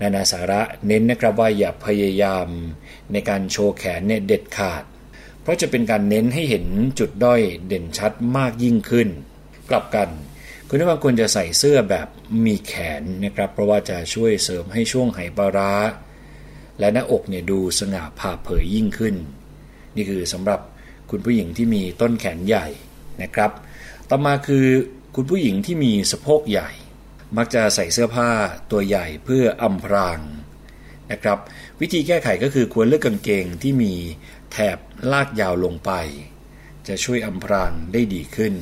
[0.00, 2.46] นานาสาระเน้นนะครับว่าอย่าพยายาม
[3.12, 4.84] ในการโชว์แขนเนี่ยเด็ดขาด
[5.42, 6.64] เพราะจะเป็นการเน้นให้เห็น
[6.98, 9.08] จุดด้อยเด่นชัดมากยิ่งขึ้น
[9.70, 10.08] กลับกัน
[10.68, 12.08] คุณผู้ฟังควรจะใส่เสื้อแบบ
[12.46, 15.72] มีแขนนะครับ เพราะว่าจะช่วยเสริมให้ช่วงไหปลาร้า
[16.82, 19.14] และหน้าอกเนี่ยดูสง่าผ่าเผยยิ่งขึ้น
[19.96, 20.60] นี่คือสำหรับ
[21.10, 22.66] คุณผู้หญิงที่มีต้นแขนใหญ่
[23.22, 23.50] นะครับ
[24.10, 24.66] ต่อมาคือ
[25.16, 26.70] คุณผู้หญิงที่มีสะโพกใหญ่
[27.36, 28.30] มักจะใส่เสื้อผ้า
[28.70, 30.20] ตัวใหญ่เพื่ออำพราง
[31.12, 31.38] นะครับ
[31.80, 33.94] วิธีแก้ไขก็คือควรเลือกกางเกงที่มี
[34.52, 34.78] แถบ
[35.12, 35.90] ลากยาวลงไป
[36.88, 38.54] จะช่วยอำพรางได้ดีขึ้น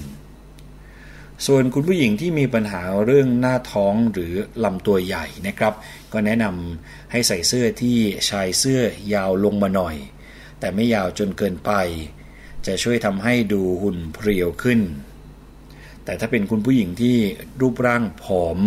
[1.46, 4.32] ส่วนคุณผู้หญิงที่มีปัญหาเรื่องหน้าท้องหรือ
[4.64, 5.74] ลำตัวใหญ่นะครับ
[6.12, 8.80] ก็แนะนำให้ใส่เสื้อที่ชายเสื้อ
[9.14, 9.96] ยาวลงมาหน่อย
[10.60, 11.72] แต่ไม่ยาวจนเกินไป
[12.66, 14.80] จะช่วยทำให้ดูหุ่นเพรียวขึ้น
[16.04, 17.16] แต่ถ้าเป็นคุณผู้หญิงที่
[17.60, 18.58] รูปร่างผอม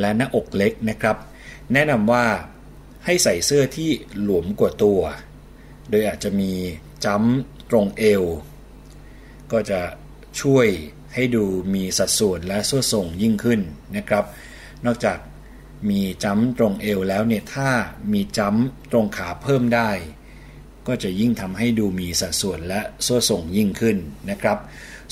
[0.00, 1.16] และหน้าอกเล็กนะครับ
[1.72, 2.26] แนะนำว่า
[3.04, 3.90] ให้ใส่เสื้อที่
[4.22, 5.00] หลวมกว่าตัว
[5.90, 6.52] โดยอาจจะมี
[7.04, 8.24] จ้ำตรงเอว
[9.52, 9.80] ก็จะ
[10.40, 10.68] ช่วย
[11.14, 11.44] ให้ดู
[11.74, 13.60] มีสัดส่วนและส่วนส่งยิ่งขึ้น
[13.96, 14.24] นะครับ
[14.86, 15.18] นอกจาก
[15.90, 17.70] มีจ้ำตรงเอวแล้วเนี่ยถ้า
[18.12, 19.90] มีจ้ำตรงขาเพิ่มได้
[20.86, 23.96] ก็จะยิ่งทำให้ดูมีสัดส่วนและส่วนส่งยิ่งขึ้น
[24.30, 24.58] นะครับ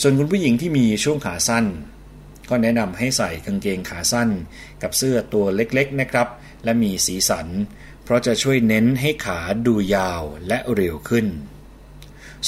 [0.01, 1.65] ส่วนคุณผู้หญิงที่มีช่วงขาสั้น
[2.49, 4.29] ก็แนะนำให้ใส่กางเกงขาสั้น
[4.83, 6.29] กับเสื้อตัวเล็กๆนะครับ
[6.65, 7.47] และมีสีสัน
[8.05, 11.27] เพราะจะช่วยเน้นให้ขาดูยาวและเร็วขึ้น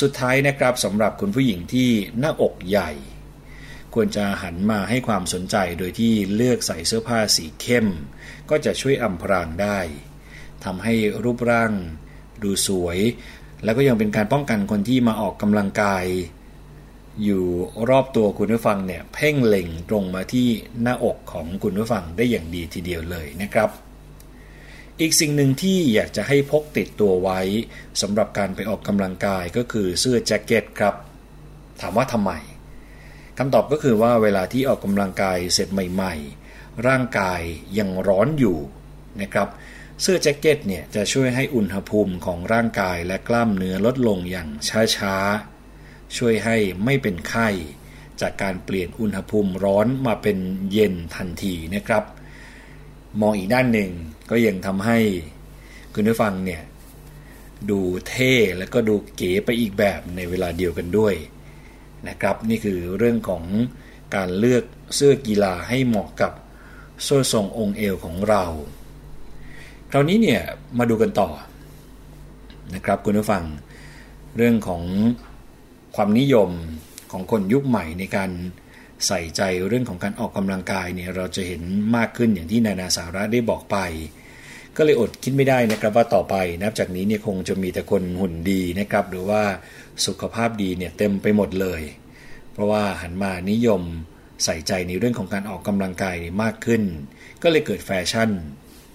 [0.00, 1.88] สุดท้ายนะครับสำหรับคุณผู้หญิงที่
[2.18, 2.90] หน้าอกใหญ่
[3.94, 7.86] ควรจะหันมาให้ความสนใจโดยที่เลือกใส่เสื้อผ้าสีเข้ม
[8.50, 9.78] ก็จะช่วยอำพรางได้
[10.64, 11.72] ทำให้รูปร่าง
[12.42, 12.98] ดูสวย
[13.64, 16.04] แล้วก็ยังเป็นการป้องกันคนที่มาออกกำลังกาย
[17.24, 17.44] อยู่
[17.90, 20.48] รอบตัวคุณผู้ฟังเนี่ยเพ่งเล็งตรงมาที่
[20.82, 23.70] หน้าอกของคุณผู้ฟังได้อย่างดีทีเดียวเลยนะครับ
[25.00, 27.40] อีกสิ่งหนึ่งที่อยากจะให้พกติดตัวไว้
[28.00, 30.94] สำหรับการไปออกกำลังกายก็คือเสื้อแจ็คเก็ตครับ
[31.80, 32.32] ถามว่าทำไม
[33.38, 36.14] คำตอบก็คือว่าเวลาที่ออกกำลังกายเสร็จใหม่
[36.50, 37.40] ๆ ร่างกาย
[37.78, 38.58] ยังร้อนอยู่
[39.20, 39.48] นะครับ
[40.02, 44.48] เสื้อแจ็คเก็ตเนี่ยจะช่วยให้อุณหภูมิของร่างกายและกล้ามเนื้อลดลงอย่าง
[44.96, 47.48] ช้าๆ ช่วยให้ไม่เป็นไข้
[48.20, 50.38] จากการเปลี่ยนอุณหภูมิร้อนมาเป็น
[50.72, 52.04] เย็นทันทีนะครับ
[53.20, 53.90] มองอีกด้านหนึ่ง
[54.30, 54.98] ก็ยังทำให้
[55.94, 56.62] คุณผู้ฟังเนี่ย
[57.70, 61.14] ดูเท่และก็ดูเก๋ไปอีกแบบในเวลาเดียวกันด้วย
[62.08, 63.44] นะครับ นี่คือเรื่องของ
[64.14, 66.32] การเลือกเสื้อกีฬาให้เหมาะกับ
[67.02, 68.44] โซ่ทรงองค์เอวของเรา
[69.90, 70.40] คราวนี้เนี่ย
[70.78, 71.30] มาดูกันต่อ
[72.74, 73.44] นะครับคุณผู้ฟัง
[74.36, 74.82] เรื่องของ
[75.96, 76.50] ความนิยม
[77.12, 78.30] ของคนยุคใหม่ในการ
[79.06, 81.62] ใส่ใจเรื่องของการออกกำลังกายเนี่ยเราจะเห็น
[81.96, 83.76] มากขึ้นอย่างที่นานาสาระได้บอกไป
[84.76, 89.42] ก็เลยอดคิดไม่ได้นะครับว่าต่อไปนับจากนี้เนี่ยคงจะมีแต่คนหุ่นดีนะครับ หรือว่า
[90.06, 91.82] สุขภาพดีเนี่ยเต็มไปหมดเลย
[92.52, 93.82] เพราะว่าหันมานิยม
[94.44, 96.82] ใส่ใจในเรื่องของการออกกำลังกายมากขึ้น
[97.42, 98.30] ก็เลยเกิดแฟชั่น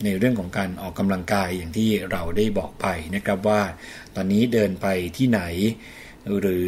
[0.03, 3.61] ในเรื่องของการออกกำลังกายอย่างที่เราได้บอกไปนะครับว่า
[4.15, 5.41] ตอนนี้เดินไปที่ไหน
[6.39, 6.67] หรือ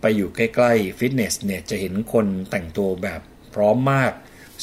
[0.00, 3.20] ไปอยู่ใกล้ๆฟิตเนสเนี่ยจะเห็นคนแต่งตัวแบบ
[3.54, 4.12] พร้อมมาก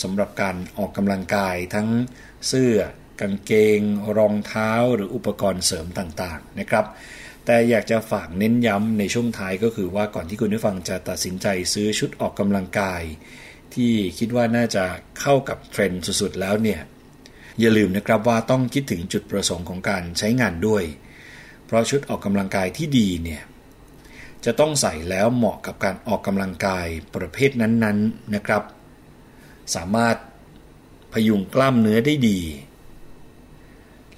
[0.03, 1.88] สำหรับการออกกำลังกายทั้ง
[2.47, 2.76] เสื้อ
[3.22, 3.82] กางเกง
[4.18, 6.86] รองเท้าหรืออุปกรณ์เสริมต่างๆนะครับ
[7.45, 13.01] แต่อยากจะฝากเน้นย้ำในช่วงท้ายก็คือว่าก่อนที่คุณผู้ฟังจะตัดสินใจซื้อชุดออกกำลังกาย
[13.74, 14.84] ที่คิดว่าน่าจะ
[15.22, 16.82] เข้ากับเทรนด์สุดๆแล้วเนี่ย
[17.59, 20.84] อย่าลืมนะครับว่าต้องคิดถึงจุดประสงค์ของการใช้งานด้วย
[21.66, 23.41] เพราะชุดออกกำลังกายที่ดีเนี่ย
[24.45, 27.97] จะต้องใส่แล้วเหมาะกับการออกกำลังกายประเภทนั้นๆนน
[28.36, 28.63] นะครับ
[29.76, 30.16] สามารถ
[31.13, 32.39] พยุงกล้ามเนื้อได้ดี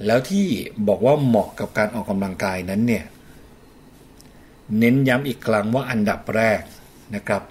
[0.05, 0.47] แล้วที่
[0.87, 3.05] บอกว่าเหมาะกับการออกกำลังกายนั้นเนี่ย
[4.79, 6.61] เน้นย้ำอีกครั้งว่าอันดับแรก
[7.15, 7.43] นะครับ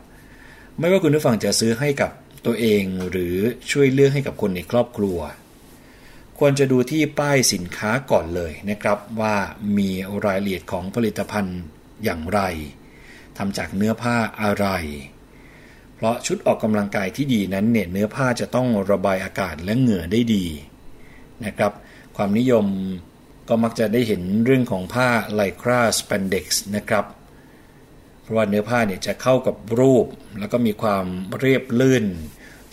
[0.78, 2.10] ไม่ว่าคุณผู้ฟังจะซื้อให้กับ
[2.46, 3.36] ตัวเองหรือ
[3.70, 5.18] ช่วยเลือกให้กับคนในครอบครัว
[6.38, 9.36] ควรจะดูที่ป้ายสินค้าก่อนเลยนะครับว่า
[9.78, 9.90] มี
[10.24, 11.60] รายละเอียดของผลิตภัณฑ์
[12.04, 12.40] อย่างไร
[13.38, 14.66] ทำจากเนื้อผ้าอะไร
[15.94, 20.46] เพราะชุดออกกำลังกายที่ดีนั้นเนี่ยเนื้อผ้าจะต้องระบายอากาศและเหงื่อได้ดี
[21.44, 21.72] นะครับ
[22.16, 22.66] ความนิยม
[23.48, 27.04] ก็มักจะได้เห็นเรื่องของผ้าไลคราสเปนเด็กซ์นะครับ
[28.22, 30.06] เพราะว่าเนื้อผ้าเนี่ยจะเข้ากับรูป
[30.38, 31.06] แล้วก็มีความ
[31.38, 32.04] เรียบลื่น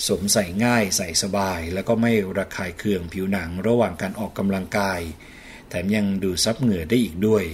[0.06, 5.02] สวมใส่ง่ายใส่สบาย แล้วก็ไม่ระคายเคืองผิวหนังระหว่างการออกกำลังกาย
[5.70, 7.46] แถมยังดูซับเหงื่อได้อีกด้วย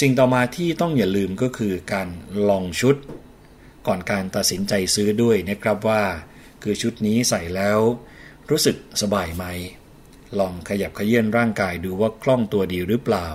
[0.00, 2.08] สิ่งต่อมาที่ต้องอย่าลืมก็คือการ
[2.48, 2.96] ลองชุด
[3.86, 6.02] ก่อนการตัดสินใจซื้อด้วยนะครับว่า
[6.62, 7.78] คือชุดนี้ใส่แล้ว
[8.50, 9.44] รู้สึกสบายไหม
[10.38, 13.28] ลองขยับขยื่นร่างกายดูว่าคล่องตัวดีหรือเปล่า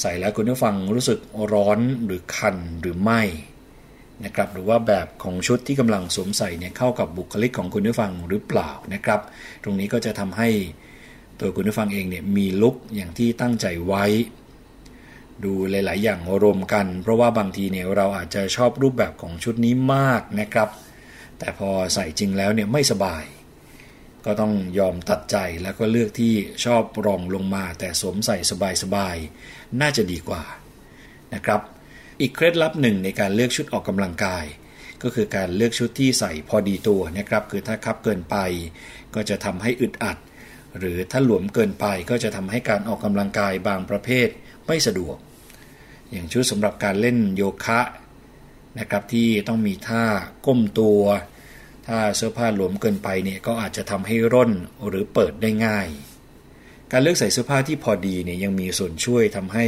[0.00, 1.18] ใส่แล้วคุณผู้ฟังรู้สึก
[1.52, 3.22] ร้อนหรือคันหรือไม่
[4.24, 9.20] นะครับหรือว่าแบบของชุดที่กำลังสวมใส่เนี่ยเข้ากับบุคลิกของคุณผู้ฟังหรือเปล่านะครับ
[9.62, 10.48] ตรงนี้ก็จะทำให้
[11.40, 14.04] ตัวคุณผู้ฟังเองเนี่ยมีลุคอย่างที่ตั้งใจไว้
[15.44, 20.68] ดูหลาย ๆ อย่างรวมกัน เพราะว่าบางทีเนี่ยเราอาจจะชอบรูปแบบของชุดนี้มากนะครับ
[21.38, 23.24] แต่พอใส่จริงแล้วเนี่ยไม่สบาย
[24.26, 28.36] ก็ต้องยอมตัดใจแล้วก็เลือกที่ชอบรองลงมา แต่สวมใส่
[28.82, 30.42] สบายๆ น่าจะดีกว่า
[31.34, 31.60] นะครับ
[32.20, 34.44] อีกเคล็ดลับหนึ่งในการเลือกชุดออกกำลังกาย
[35.02, 38.36] ก็คือการเลือกชุดที่ใส่พอดีตัวนะครับ คือถ้าคับเกินไป
[39.14, 40.18] ก็จะทำให้อึดอัด
[40.78, 44.28] หรือถ้าหลวมเกินไปก็จะทำให้การออกกำลังกายบางประเภท
[44.66, 45.16] ไม่สะดวก
[46.10, 47.80] อย่างชุดสำหรับการเล่นโยคะ
[48.78, 50.04] นะครับที่ต้องมีท่า
[50.46, 51.00] ก้มตัว
[51.86, 54.52] ถ้าเสื้อผ้าหลวมเกินไปเนี่ยก็อาจจะทำให้ร่น
[54.88, 55.88] หรือเปิดได้ง่าย
[56.92, 59.66] การเลือกใส่เสื้อผ้าที่พอดีเนี่ยยังมีส่วนช่วยทำให้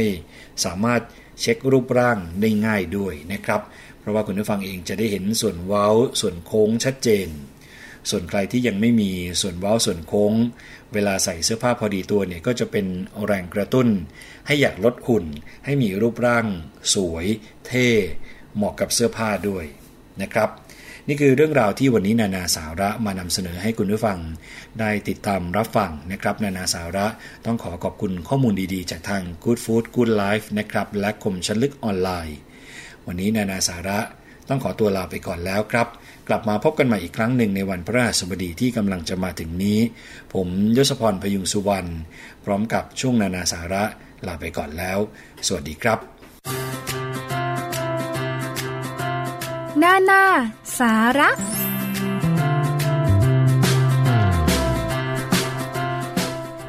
[0.65, 1.01] สามารถ
[1.41, 3.61] เช็ครูปร่างได้ง่ายด้วยนะครับ
[3.99, 5.87] เพราะว่าคุณผู้ฟังเองจะได้เห็นส่วนเว้า
[6.21, 7.27] ส่วนโค้งชัดเจน
[8.09, 9.11] ส่วนใครที่ยังไม่มี
[9.41, 10.33] ส่วนเว้าส่วนโค้ง
[10.93, 12.85] เวลาใส่เสื้อผ้าพอดีตัวเนี่ยก็จะเป็น
[13.25, 13.87] แรงกระตุ้น
[14.47, 15.25] ให้อยากลดหุ่น
[15.65, 16.45] ให้มีรูปร่าง
[16.93, 17.25] สวย
[17.67, 17.87] เท่
[18.55, 19.65] เหมาะกับเสื้อผ้าด้วย
[20.21, 20.49] นะครับ
[21.09, 24.19] นี่คือเรื่องราวที่วันนี้นานาสาระมานำเสนอให้คุณผู้ฟัง
[24.79, 27.07] ได้ติดตามรับฟังนะครับ นานาสาระ
[27.45, 32.37] ต้องขอขอบคุณข้อมูลดีๆ จากทาง Good Food Good Life นะครับและคมชันลึกออนไลน์
[33.07, 33.99] วันนี้นานาสาระ
[34.49, 35.87] ต้องขอตัวลาไปก่อนแล้วครับ
[36.27, 39.79] กลับมาพบกันใหม่อีกครั้งหนึ่งในวันพระราสบดีที่กำลังจะมาถึงนี้
[40.33, 40.47] ผม
[40.77, 41.89] ยศพรพยุงสุวรรณ
[42.45, 43.83] พร้อมกับช่วงนานาสาระ
[44.27, 44.97] ลาไปก่อนแล้ว
[45.47, 47.06] สวัสดีครับ
[49.83, 50.23] นานา
[50.79, 51.29] สาระ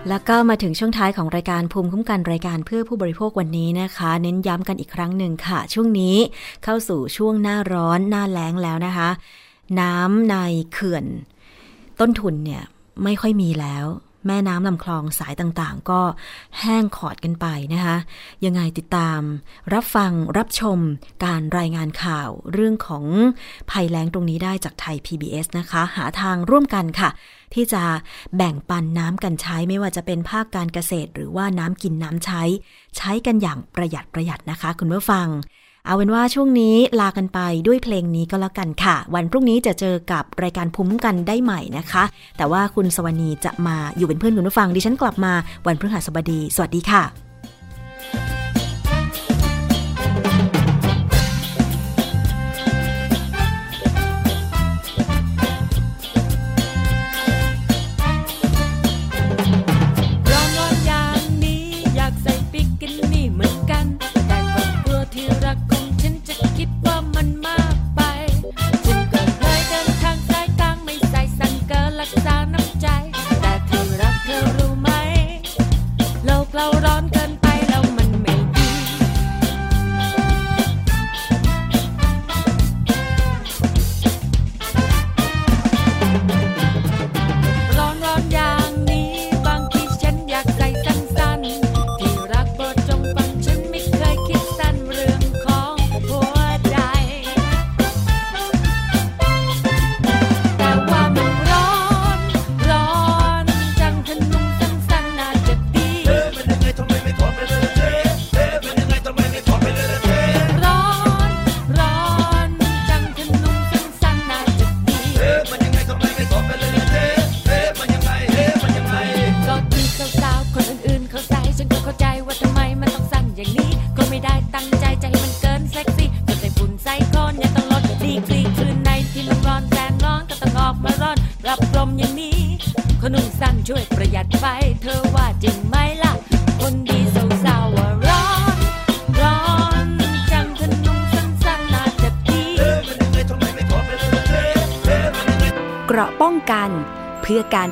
[0.08, 6.16] แล้วก็มาถึงช่วงท้ายของรายการภูมิคุ้มกันรายการเพื่อผู้บริโภควันนี้นะคะ เน้นย้ำกันอีกครั้งหนึ่งค่ะ ช่วงนี้
[6.64, 9.08] เข้าสู่ช่วงหน้าร้อนหน้าแล้งแล้วนะคะ
[9.80, 10.36] น้ำใน
[10.72, 11.04] เขื่อน
[12.00, 12.62] ต้นทุนเนี่ย
[13.04, 13.86] ไม่ค่อยมีแล้ว
[14.28, 16.00] แม่น้ำลำคลองสายต่างๆ ก็
[16.60, 17.96] แห้งขอดกันไปนะคะ
[18.44, 19.20] ยังไงติดตาม
[19.74, 20.78] รับฟังรับชม
[21.24, 23.04] การรายงานข่าวเรื่องของ
[23.70, 27.10] ภัยแล้งตรงนี้ได้จากไทย PBS นะคะ หาทางร่วมกันค่ะ
[27.54, 27.82] ที่จะ
[28.36, 32.42] แบ่งปันน้ำกันใช้ไม่ว่าจะเป็นภาคการเกษตร หรือว่าน้ำกินน้ำใช้
[32.96, 35.28] ใช้กันอย่างประหยัดประหยัดนะคะ คุณผู้ฟัง
[35.88, 42.04] เอาเป็นว่าช่วงนี้ลากันไปด้วยเพลงนี้ก็แล้วกันค่ะ วันพรุ่งนี้จะเจอกับรายการภูมิคุ้มกันได้ใหม่นะคะ
[42.36, 45.32] แต่ว่าคุณสวนีจะมาอยู่เป็นเพื่อนคุณผู้ฟังดิฉันกลับมา
[45.66, 47.27] วันพฤหัสบดี สวัสดีค่ะ